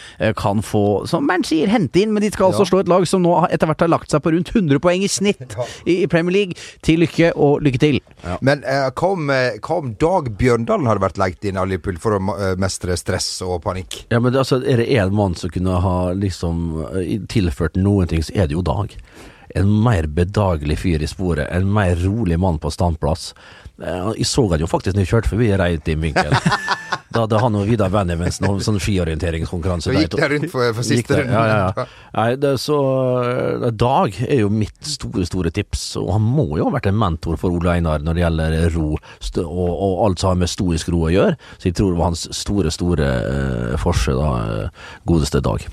Kan 0.49 0.61
få, 0.65 0.83
som 1.09 1.27
Bernt 1.29 1.47
sier, 1.49 1.69
hente 1.71 2.01
inn. 2.01 2.11
Men 2.13 2.25
de 2.25 2.31
skal 2.33 2.49
altså 2.51 2.65
Ja. 2.65 2.71
slå 2.73 2.79
et 2.83 2.89
lag 2.91 3.05
som 3.07 3.21
nå 3.23 3.35
etter 3.53 3.69
hvert 3.69 3.85
har 3.85 3.91
lagt 3.93 4.11
seg 4.11 4.21
på 4.25 4.33
rundt 4.35 4.49
100 4.55 4.79
poeng 4.83 5.03
i 5.05 5.07
snitt 5.07 5.55
i, 5.85 6.01
i 6.03 6.07
Premier 6.11 6.33
League. 6.35 6.57
Til 6.85 6.99
lykke 7.05 7.31
og 7.37 7.61
lykke 7.65 7.79
til. 7.79 7.99
Men 8.41 8.63
uh, 8.65 8.89
hva 8.91 9.11
om, 9.13 9.29
eh, 9.29 9.59
hva 9.63 9.77
om 9.79 9.93
Dag 10.01 10.31
Bjørndalen 10.39 10.89
hadde 10.89 11.05
vært 11.05 11.21
leid 11.21 11.45
inn 11.49 11.57
av 11.61 11.69
Liverpool 11.69 11.97
for 12.01 12.17
å 12.17 12.21
eh, 12.35 12.55
mestre 12.59 12.97
stress 12.99 13.29
og 13.45 13.61
panikk? 13.63 14.03
Ja, 14.11 14.19
men 14.19 14.33
det- 14.33 14.39
altså, 14.43 14.59
Er 14.65 14.77
det 14.77 14.89
én 14.89 15.11
mann 15.15 15.35
som 15.35 15.49
kunne 15.49 15.79
ha 15.81 16.11
liksom 16.13 17.27
tilført 17.29 17.75
noen 17.77 18.07
ting, 18.09 18.21
så 18.25 18.35
er 18.35 18.47
det 18.47 18.55
jo 18.57 18.61
Dag. 18.65 18.91
En 19.57 19.71
mer 19.83 20.05
bedagelig 20.13 20.77
fyr 20.83 21.01
i 21.01 21.09
sporet, 21.09 21.47
en 21.49 21.71
mer 21.73 21.95
rolig 22.03 22.37
mann 22.39 22.59
på 22.61 22.69
standplass. 22.73 23.31
Eh, 23.81 24.11
Jeg 24.19 24.27
så 24.29 24.45
han 24.51 24.59
jo 24.61 24.67
faktisk 24.69 24.95
når 24.95 25.05
jeg 25.05 25.13
kjørte 25.13 25.33
forbi 25.33 25.49
reit 25.57 25.87
i 25.89 25.95
vinkel. 25.95 26.35
Da 27.09 27.23
hadde 27.23 27.39
han 27.41 27.55
og 27.57 27.65
Vidar 27.65 27.89
Bennevensen 27.89 28.45
og 28.45 28.59
sånn 28.61 28.77
skiorienteringskonkurranse. 28.77 29.89
Så 29.89 29.95
gikk 29.95 30.11
det 30.13 30.27
rundt 30.29 30.51
for, 30.51 30.67
for 30.77 30.85
siste 30.85 31.15
runde. 31.17 31.33
Ja, 31.33 31.45
ja, 31.49 31.71
ja. 31.73 31.85
Nei, 32.13 32.27
det 32.37 32.51
så 32.61 32.77
eh, 33.23 33.65
Dag 33.73 34.13
er 34.27 34.43
jo 34.43 34.51
mitt 34.53 34.77
store, 34.85 35.25
store 35.25 35.49
tips, 35.55 35.87
og 35.97 36.11
han 36.13 36.27
må 36.37 36.45
jo 36.59 36.67
ha 36.67 36.75
vært 36.75 36.91
en 36.91 36.99
mentor 37.01 37.39
for 37.41 37.55
Ole 37.57 37.79
Einar 37.79 38.05
når 38.05 38.19
det 38.19 38.23
gjelder 38.25 38.59
ro 38.75 38.91
og, 38.93 39.71
og 39.73 39.95
alt 40.05 40.21
som 40.21 40.35
har 40.35 40.39
med 40.43 40.53
stoisk 40.53 40.93
ro 40.93 41.07
å 41.07 41.11
gjøre. 41.15 41.33
Så 41.57 41.71
jeg 41.71 41.79
tror 41.79 41.95
det 41.95 42.01
var 42.03 42.11
hans 42.11 42.27
store, 42.43 42.75
store 42.77 43.09
uh, 43.25 43.73
forse, 43.81 44.13
da, 44.13 44.69
godeste 45.09 45.41
Dag. 45.49 45.65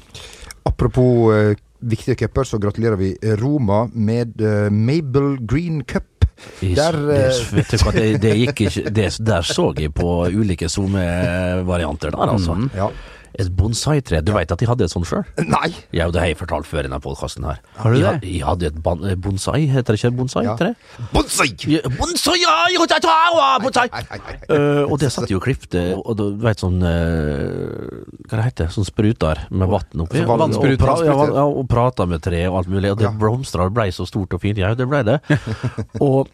Apropos 0.67 1.35
eh, 1.37 1.53
viktige 1.87 2.19
cuper, 2.25 2.49
så 2.49 2.61
gratulerer 2.63 2.99
vi 3.01 3.15
Roma 3.41 3.87
med 3.95 4.41
uh, 4.43 4.69
Mabel 4.73 5.37
Green 5.47 5.83
Cup. 5.85 6.13
Der, 6.61 6.93
det, 6.93 7.21
eh, 7.57 7.81
hva, 7.83 7.93
det, 7.97 8.07
det 8.21 8.33
gikk 8.37 8.61
ikke 8.67 8.91
det, 8.93 9.07
Der 9.25 9.47
så 9.47 9.71
jeg 9.79 9.95
på 9.97 10.27
ulike 10.29 10.69
SoMe-varianter 10.69 12.13
der, 12.13 12.33
altså. 12.35 12.59
Ja. 12.77 12.91
Et 13.37 13.49
bonsai-tre. 13.53 14.23
Du 14.25 14.31
veit 14.33 14.49
at 14.49 14.61
de 14.63 14.67
hadde 14.69 14.87
et 14.87 14.93
sånt 14.93 15.05
sjøl? 15.09 15.25
Nei! 15.45 15.69
Ja, 15.93 16.07
det 16.09 16.23
har 16.23 16.31
jeg 16.31 16.39
fortalt 16.41 16.65
før 16.69 16.81
i 16.81 16.87
denne 16.87 16.99
podkasten 17.05 17.45
her. 17.45 17.59
Har 17.77 17.93
du 17.93 17.99
det? 18.01 18.13
Jeg 18.25 18.41
hadde 18.47 18.71
et 18.71 18.79
eh, 18.81 19.17
bonsai, 19.21 19.67
heter 19.69 19.93
det 19.93 20.01
ikke 20.01 20.13
bonsai-tre? 20.23 20.71
Bonsai! 21.13 21.51
Ja, 21.75 21.83
Bonsai! 21.99 22.39
ja, 22.41 22.55
ja, 22.73 22.87
ja, 22.89 22.99
ja, 23.37 23.51
bonsai! 23.61 23.87
Hei, 23.93 24.03
hei, 24.09 24.21
hei. 24.31 24.39
uh, 24.57 24.83
og 24.89 24.97
det 25.05 25.13
satt 25.13 25.29
jo 25.33 25.37
og 25.37 25.45
klipte, 25.45 25.85
og 26.01 26.17
du 26.17 26.25
veit 26.41 26.65
sånn 26.65 26.81
uh, 26.81 28.03
Hva 28.25 28.39
det 28.41 28.49
heter 28.49 28.73
Sånn 28.73 28.89
spruter 28.89 29.45
med 29.53 29.69
vann 29.69 30.07
oppi. 30.07 30.23
Ja, 30.25 30.33
og, 30.33 30.57
pra, 30.81 30.97
ja, 31.05 31.17
ja, 31.37 31.45
og 31.45 31.69
prata 31.69 32.09
med 32.09 32.25
tre 32.25 32.41
og 32.49 32.63
alt 32.63 32.73
mulig, 32.73 32.95
og 32.95 33.03
det 33.03 33.11
Ja. 33.11 33.15
blomstra 33.21 33.69
og 33.69 33.77
blei 33.77 33.91
så 33.93 34.09
stort 34.09 34.33
og 34.33 34.41
fint. 34.43 34.59
Ja, 34.65 34.73
det 34.75 34.89
blei 34.89 35.05
det. 35.07 35.21
og, 36.01 36.33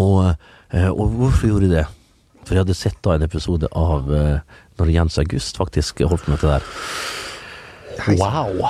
og, 0.00 0.32
og 0.72 1.18
hvorfor 1.20 1.52
gjorde 1.52 1.68
de 1.68 1.76
det? 1.82 1.90
For 2.42 2.56
jeg 2.56 2.64
hadde 2.64 2.76
sett 2.76 2.98
da 3.04 3.16
en 3.16 3.26
episode 3.26 3.70
av 3.78 4.10
eh, 4.12 4.60
når 4.80 4.94
Jens 4.96 5.18
August 5.22 5.60
faktisk 5.60 6.02
holdt 6.06 6.28
med 6.30 6.42
det 6.42 6.56
der. 6.56 6.70
Wow! 8.18 8.64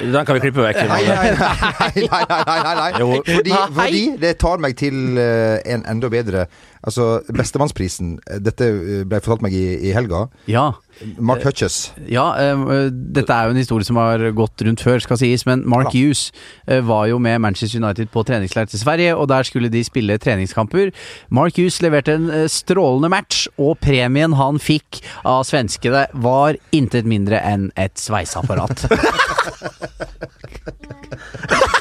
Den 0.00 0.26
kan 0.26 0.36
vi 0.36 0.40
klippe 0.42 0.64
vekk. 0.64 0.80
Nei, 0.90 1.02
nei, 1.06 1.30
nei, 1.38 1.90
nei, 1.96 2.02
nei, 2.10 2.24
nei, 2.28 2.58
nei, 2.66 2.74
nei. 2.80 3.20
Fordi, 3.30 3.54
fordi 3.76 4.02
det 4.20 4.34
tar 4.42 4.60
meg 4.60 4.76
til 4.80 5.20
eh, 5.20 5.60
en 5.74 5.86
enda 5.88 6.10
bedre 6.12 6.48
Altså, 6.80 7.20
Bestemannsprisen. 7.36 8.14
Dette 8.40 8.66
eh, 8.72 9.02
ble 9.08 9.20
fortalt 9.20 9.44
meg 9.44 9.56
i, 9.56 9.64
i 9.84 9.92
helga. 9.92 10.26
Ja. 10.48 10.70
Mark 11.18 11.44
Hutches. 11.44 11.92
Ja, 12.10 12.26
eh, 12.36 12.90
dette 12.90 13.32
er 13.32 13.48
jo 13.48 13.54
en 13.54 13.60
historie 13.60 13.86
som 13.86 13.96
har 14.00 14.22
gått 14.36 14.60
rundt 14.66 14.82
før, 14.84 15.00
skal 15.00 15.16
sies, 15.20 15.46
men 15.48 15.64
Mark 15.68 15.90
Ja. 15.90 16.00
Hughes 16.00 16.30
eh, 16.66 16.80
var 16.84 17.06
jo 17.08 17.18
med 17.18 17.40
Manchester 17.40 17.80
United 17.82 18.10
på 18.12 18.24
treningsleir 18.26 18.68
til 18.70 18.80
Sverige, 18.82 19.16
og 19.16 19.28
der 19.28 19.42
skulle 19.48 19.70
de 19.72 19.82
spille 19.84 20.18
treningskamper. 20.18 20.90
Mark 21.30 21.56
Hughes 21.56 21.80
leverte 21.82 22.14
en 22.18 22.30
eh, 22.30 22.48
strålende 22.48 23.10
match, 23.12 23.46
og 23.58 23.78
premien 23.80 24.36
han 24.36 24.58
fikk 24.60 25.00
av 25.24 25.44
svenskene 25.48 26.06
var 26.14 26.56
intet 26.72 27.06
mindre 27.08 27.40
enn 27.40 27.70
et 27.80 27.96
sveiseapparat. 27.98 28.86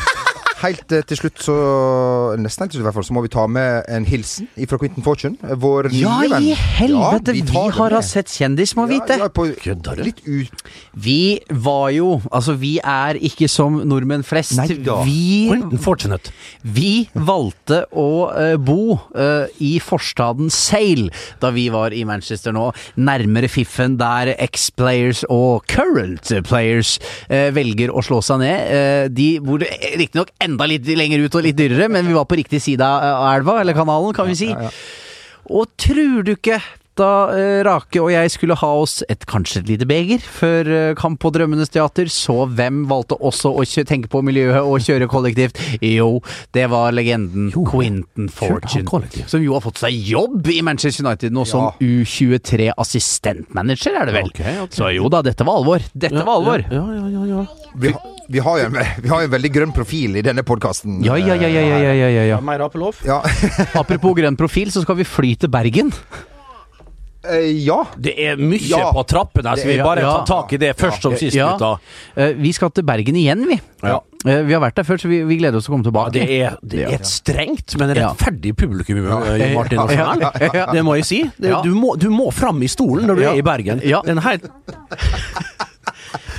Helt 0.60 0.92
eh, 0.92 1.04
til 1.08 1.20
slutt, 1.22 1.40
så 1.44 1.56
Nesten 2.40 2.66
helt 2.66 2.74
til 2.74 2.80
slutt, 2.80 2.84
i 2.84 2.88
hvert 2.90 2.98
fall, 2.98 3.08
så 3.08 3.16
må 3.16 3.24
vi 3.24 3.32
ta 3.32 3.46
med 3.48 3.86
en 3.92 4.06
hilsen 4.08 4.50
fra 4.70 4.80
Quentin 4.82 5.06
Fortune. 5.06 5.56
Vår 5.62 5.90
ja, 5.96 6.18
nye 6.20 6.32
venn. 6.34 6.48
Ja, 6.50 6.56
i 6.56 6.78
helvete! 6.80 7.36
Ja, 7.36 7.38
vi 7.38 7.44
tar 7.48 7.76
har 7.78 7.96
da 7.96 8.02
sett 8.06 8.32
kjendis, 8.34 8.76
må 8.76 8.88
vite! 8.90 9.20
Ja, 9.22 9.30
Kødder 9.30 10.02
du? 10.04 10.44
Vi 11.00 11.40
var 11.50 11.90
jo 11.96 12.20
Altså, 12.36 12.54
vi 12.60 12.76
er 12.84 13.18
ikke 13.24 13.48
som 13.52 13.80
nordmenn 13.88 14.24
flest. 14.28 14.58
Nei 14.60 14.68
da. 14.84 15.00
Vi 15.08 15.78
Fortune 15.82 16.18
Vi 16.64 17.08
valgte 17.14 17.84
å 17.96 18.10
uh, 18.30 18.56
bo 18.60 18.98
uh, 19.16 19.48
i 19.64 19.78
forstaden 19.84 20.50
Sail 20.54 21.08
da 21.42 21.52
vi 21.56 21.68
var 21.74 21.94
i 21.96 22.04
Manchester 22.08 22.54
nå, 22.56 22.70
nærmere 23.00 23.50
fiffen 23.52 23.98
der 24.00 24.34
ex-players 24.36 25.24
og 25.32 25.66
current 25.72 26.32
players 26.48 26.98
uh, 27.30 27.50
velger 27.56 27.94
å 27.94 28.04
slå 28.06 28.22
seg 28.26 28.44
ned. 28.44 29.14
De 29.16 29.30
bor 29.44 29.62
riktignok 29.62 30.32
enda 30.44 30.49
litt 30.58 30.88
lenger 30.88 31.26
ut 31.26 31.36
og 31.36 31.46
litt 31.46 31.58
dyrere, 31.60 31.90
men 31.92 32.08
vi 32.08 32.16
var 32.18 32.26
på 32.30 32.40
riktig 32.40 32.62
side 32.64 32.86
av 32.86 33.28
elva, 33.36 33.60
eller 33.62 33.78
kanalen, 33.78 34.14
kan 34.16 34.28
vi 34.30 34.36
si. 34.40 34.50
Og 35.50 35.70
tror 35.78 36.24
du 36.26 36.36
ikke 36.36 36.60
da 37.00 37.08
eh, 37.34 37.62
Rake 37.66 38.00
og 38.04 38.12
jeg 38.14 38.30
skulle 38.34 38.56
ha 38.60 38.70
oss 38.84 38.96
et 39.10 39.26
kanskje 39.30 39.60
et 39.64 39.70
lite 39.72 39.86
beger 39.90 40.20
før 40.24 40.64
eh, 40.76 40.94
kamp 41.00 41.18
på 41.24 41.32
Drømmenes 41.36 41.70
teater, 41.74 42.06
så 42.12 42.36
hvem 42.46 42.84
valgte 42.90 43.16
også 43.20 43.50
å 43.56 43.64
tenke 43.88 44.08
på 44.12 44.22
miljøet 44.26 44.62
og 44.62 44.80
kjøre 44.86 45.08
kollektivt? 45.12 45.56
Jo, 45.86 46.10
det 46.56 46.66
var 46.72 46.92
legenden 46.96 47.52
Quentin 47.56 48.30
Fortune. 48.30 49.08
Som 49.32 49.42
jo 49.46 49.54
har 49.58 49.64
fått 49.66 49.78
seg 49.82 49.94
jobb 50.12 50.48
i 50.52 50.62
Manchester 50.66 51.06
United 51.08 51.32
nå 51.36 51.44
som 51.50 51.62
U23-assistentmanager, 51.80 53.92
er 54.00 54.06
det 54.10 54.14
vel? 54.20 54.28
Okay, 54.34 54.54
okay. 54.66 54.76
Så 54.76 54.84
jo 54.96 55.06
da, 55.12 55.20
dette 55.26 55.44
var 55.48 55.56
alvor. 55.62 55.80
Dette 55.94 56.24
var 56.26 56.36
alvor. 56.40 56.60
Ja, 56.70 56.84
ja, 56.84 56.88
ja, 57.00 57.08
ja, 57.10 57.24
ja. 57.34 57.42
Vi, 57.80 57.88
har- 57.96 58.16
vi, 58.30 58.40
har 58.46 58.56
jo 58.60 58.64
en, 58.70 58.76
vi 59.04 59.10
har 59.12 59.20
jo 59.24 59.28
en 59.30 59.34
veldig 59.36 59.52
grønn 59.56 59.74
profil 59.76 60.12
i 60.20 60.24
denne 60.26 60.44
podkasten. 60.46 60.92
Ja, 61.06 61.16
ja, 61.20 61.36
ja, 61.40 61.48
ja, 61.50 61.62
ja, 61.66 61.78
ja, 61.94 62.08
ja, 62.10 62.24
ja. 62.34 62.38
Mer 62.46 62.60
apelov? 62.68 62.94
Ja. 63.08 63.18
Apropos 63.80 64.14
grønn 64.18 64.38
profil, 64.40 64.68
så 64.74 64.80
skal 64.86 64.96
vi 65.00 65.06
fly 65.08 65.32
til 65.42 65.50
Bergen. 65.54 65.90
Eh, 67.28 67.50
ja. 67.66 67.82
Det 68.00 68.14
er 68.18 68.38
mye 68.40 68.62
Ja. 68.64 68.92
på 68.96 69.04
trappene, 69.06 69.52
så 69.60 69.68
vi 69.68 69.78
bare 69.84 70.00
ja. 70.06 70.12
tar 70.24 70.26
tak 70.44 70.54
i 70.54 70.58
det 70.62 70.70
først 70.80 71.02
som 71.04 71.16
sist, 71.20 71.36
Ja. 71.36 71.52
Eh, 72.16 72.32
vi 72.40 72.54
skal 72.56 72.70
til 72.72 72.84
Bergen 72.88 73.16
igjen, 73.20 73.46
vi. 73.50 73.60
Ja. 73.84 74.00
Eh, 74.26 74.42
vi 74.48 74.54
har 74.54 74.62
vært 74.64 74.76
der 74.76 74.84
før, 74.88 74.98
så 75.00 75.10
vi, 75.12 75.22
vi 75.28 75.36
gleder 75.38 75.58
oss 75.60 75.66
til 75.68 75.74
å 75.74 75.78
komme 75.78 75.84
Ja, 75.86 75.92
tilbake. 75.92 76.14
det 76.14 76.30
er, 76.30 76.56
det 76.64 76.80
er 76.86 76.94
et 76.96 77.06
strengt, 77.08 77.76
men 77.78 77.92
rettferdig 77.96 78.56
publikum, 78.56 78.98
eh, 79.04 79.54
Martin 79.54 79.80
Ja, 79.92 80.16
ja, 80.16 80.50
ja. 80.54 80.66
Det 80.72 80.84
må 80.84 80.96
jeg 80.96 81.06
si. 81.06 81.22
Det, 81.38 81.50
Ja. 81.50 81.62
du, 81.62 81.74
må, 81.76 81.98
du 82.00 82.10
må 82.10 82.32
fram 82.32 82.62
i 82.64 82.68
stolen 82.68 83.06
når 83.08 83.16
du 83.16 83.22
Ja. 83.24 83.32
er 83.34 83.38
i 83.38 83.42
Bergen. 83.42 83.82
Ja. 83.84 84.02
Den 84.02 84.18
her, 84.20 84.40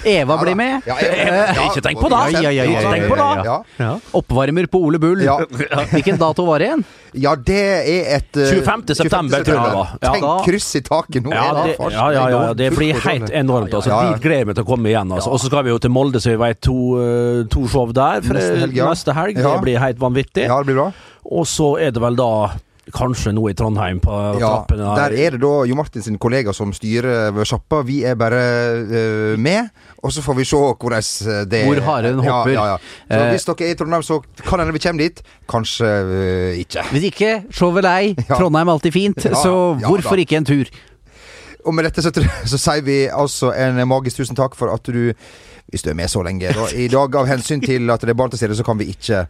Eva 0.04 0.36
blir 0.40 0.54
med. 0.56 0.82
Ja, 0.86 0.96
jeg- 1.00 1.28
Eh, 1.30 1.60
ikke 1.66 1.82
tenk 1.82 1.98
på 2.00 2.08
det. 2.08 2.20
Ja, 2.32 2.40
ja, 2.40 2.50
ja, 2.50 2.64
ja, 2.64 2.78
Ikke 2.80 2.92
tenk 2.94 3.08
på 3.10 3.16
det. 3.16 3.44
Ja. 3.44 3.56
Ja. 3.78 3.98
Oppvarmer 4.14 4.66
på 4.70 4.80
Ole 4.86 4.98
Bull. 4.98 5.20
Ja. 5.22 5.38
Hvilken 5.92 6.18
dato 6.18 6.44
var 6.46 6.58
det 6.58 6.68
igjen? 6.70 6.84
ja, 7.12 7.34
det 7.34 7.58
er 7.58 8.16
et 8.16 8.36
eh, 8.38 8.50
25. 8.62 8.94
september, 8.94 9.42
tror 9.42 9.56
jeg 9.56 9.64
det 9.66 9.74
var. 9.74 9.88
Ja. 10.00 10.12
Tenk 10.14 10.44
kryss 10.46 10.68
i 10.78 10.80
taket 10.86 11.24
nå. 11.24 11.32
Ja, 11.34 11.44
er 11.50 11.66
det, 11.66 11.76
ja, 11.80 11.88
ja, 12.14 12.28
ja, 12.30 12.42
ja, 12.46 12.52
det 12.54 12.68
blir 12.76 12.94
helt 13.02 13.30
enormt. 13.34 13.74
Altså. 13.74 13.90
Ja, 13.90 14.02
ja. 14.04 14.12
Dit 14.14 14.22
gleder 14.22 14.38
jeg 14.44 14.46
meg 14.46 14.54
til 14.60 14.64
å 14.64 14.68
komme 14.70 14.86
igjen. 14.92 15.10
Altså. 15.16 15.32
Og 15.34 15.40
så 15.42 15.50
skal 15.50 15.64
vi 15.66 15.70
jo 15.74 15.78
til 15.82 15.90
Molde, 15.90 16.20
så 16.22 16.30
vi 16.30 16.36
vet 16.44 16.60
to, 16.62 16.76
eh, 17.02 17.44
to 17.50 17.66
show 17.68 17.90
der 17.92 18.22
for, 18.22 18.34
Neste 18.38 18.58
helg, 18.62 18.74
ja. 18.78 18.88
neste 18.88 19.14
helg. 19.16 19.36
Ja. 19.42 19.54
Det 19.56 19.62
blir 19.66 19.78
helt 19.82 19.98
vanvittig. 19.98 20.46
Ja, 20.46 20.58
det 20.62 20.66
blir 20.70 20.78
bra. 20.78 20.92
Og 21.30 21.44
så 21.50 21.74
er 21.80 21.90
det 21.90 22.00
vel 22.02 22.16
da 22.16 22.30
kanskje 22.94 23.32
noe 23.36 23.52
i 23.52 23.56
Trondheim 23.56 24.00
på 24.02 24.14
Ja, 24.40 24.48
trappene 24.64 24.94
der 24.96 25.14
er 25.14 25.36
det 25.36 25.40
da 25.42 25.52
Jo 25.68 25.76
Martin 25.78 26.04
sin 26.04 26.18
kollega 26.20 26.52
som 26.56 26.72
styrer 26.74 27.36
sjappa. 27.46 27.82
Vi 27.86 28.00
er 28.08 28.16
bare 28.18 28.40
uh, 28.80 29.38
med, 29.40 29.70
og 30.02 30.12
så 30.14 30.24
får 30.24 30.38
vi 30.40 30.46
se 30.48 30.60
hvordan 30.60 31.48
det 31.50 31.64
Hvor 31.68 31.82
haren 31.86 32.22
hopper. 32.24 32.54
Ja, 32.54 32.66
ja. 32.72 32.76
Så 33.10 33.20
Eh. 33.20 33.30
hvis 33.30 33.44
dere 33.44 33.68
er 33.68 33.74
i 33.74 33.78
Trondheim, 33.78 34.02
så 34.02 34.20
kan 34.44 34.60
hende 34.60 34.72
vi 34.72 34.78
kommer 34.78 35.02
dit. 35.02 35.22
Kanskje 35.48 35.86
uh, 35.86 36.60
ikke. 36.60 36.84
Hvis 36.90 37.04
ikke, 37.10 37.32
se 37.50 37.72
vel 37.74 37.82
deg. 37.82 38.24
Trondheim 38.38 38.68
er 38.68 38.72
alltid 38.72 38.92
fint, 38.92 39.22
så 39.22 39.76
hvorfor 39.84 40.16
da. 40.16 40.24
ikke 40.24 40.36
en 40.36 40.44
tur? 40.44 40.64
Og 41.66 41.74
med 41.74 41.84
dette 41.84 42.02
så, 42.02 42.12
så 42.52 42.58
sier 42.58 42.82
vi 42.86 43.04
altså 43.06 43.52
en 43.52 43.80
magisk 43.88 44.22
tusen 44.22 44.38
takk 44.38 44.56
for 44.58 44.72
at 44.72 44.86
du 44.86 45.12
Hvis 45.70 45.82
du 45.82 45.90
er 45.90 45.94
med 45.94 46.10
så 46.10 46.22
lenge. 46.26 46.50
Da. 46.54 46.66
I 46.74 46.88
dag 46.90 47.16
av 47.16 47.28
hensyn 47.30 47.60
til 47.62 47.90
at 47.94 48.02
det 48.02 48.10
er 48.10 48.18
barn 48.18 48.30
til 48.32 48.40
stede, 48.40 48.56
så 48.58 48.66
kan 48.66 48.78
vi 48.78 48.90
ikke 48.90 49.20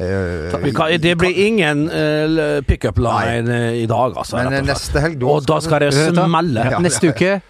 uh, 0.00 0.62
Vi 0.64 0.72
kan, 0.72 0.94
det 1.00 1.16
blir 1.20 1.40
ingen 1.46 1.88
uh, 1.92 2.60
pickup 2.64 2.98
line 2.98 3.44
nei. 3.44 3.82
i 3.82 3.86
dag, 3.86 4.16
altså. 4.16 4.40
Men 4.40 4.60
eh, 4.60 4.64
neste 4.64 5.02
helg, 5.04 5.18
da 5.20 5.34
Og 5.34 5.48
da 5.48 5.60
skal 5.60 5.84
det 5.84 5.92
smelle. 5.96 6.70
Ja. 6.72 6.80
Neste 6.84 7.12
uke 7.12 7.40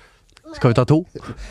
skal 0.55 0.71
vi 0.71 0.75
ta 0.75 0.85
to. 0.85 1.05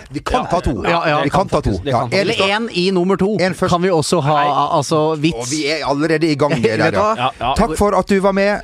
Vi 0.09 0.19
kan 0.19 0.45
ta 0.47 0.59
to. 0.63 0.75
Ja, 0.87 0.99
ja, 1.09 1.21
vi 1.23 1.29
kan 1.29 1.49
ta 1.49 1.61
to. 1.61 1.73
Ja, 1.83 2.03
en 2.05 2.13
Eller 2.13 2.33
én 2.33 2.69
i 2.71 2.91
nummer 2.91 3.15
to. 3.19 3.37
En. 3.39 3.53
Kan 3.53 3.81
vi 3.81 3.91
også 3.91 4.21
ha 4.23 4.37
altså, 4.77 5.15
vits. 5.15 5.37
Og 5.37 5.51
vi 5.51 5.65
er 5.67 5.85
allerede 5.87 6.31
i 6.31 6.35
gang 6.35 6.55
med 6.61 6.63
det. 6.63 6.93
du 6.93 6.99
ja. 6.99 7.15
Ja, 7.17 7.29
ja. 7.39 7.53
Takk 7.55 7.77
for 7.77 7.97
at 7.99 8.09
du 8.09 8.19
var 8.19 8.31
med. 8.31 8.59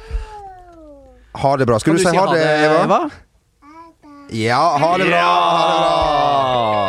Ha 1.35 1.57
det 1.57 1.67
bra. 1.67 1.79
Skal 1.79 1.93
du, 1.93 1.97
du 1.97 2.07
si 2.07 2.15
ha 2.15 2.25
det, 2.33 2.45
Eva? 2.83 2.99
Ja, 4.31 4.77
ha 4.77 4.97
det 4.97 5.09
bra. 5.09 5.23
Ha 5.23 5.67
det 5.67 5.79
bra. 5.79 6.88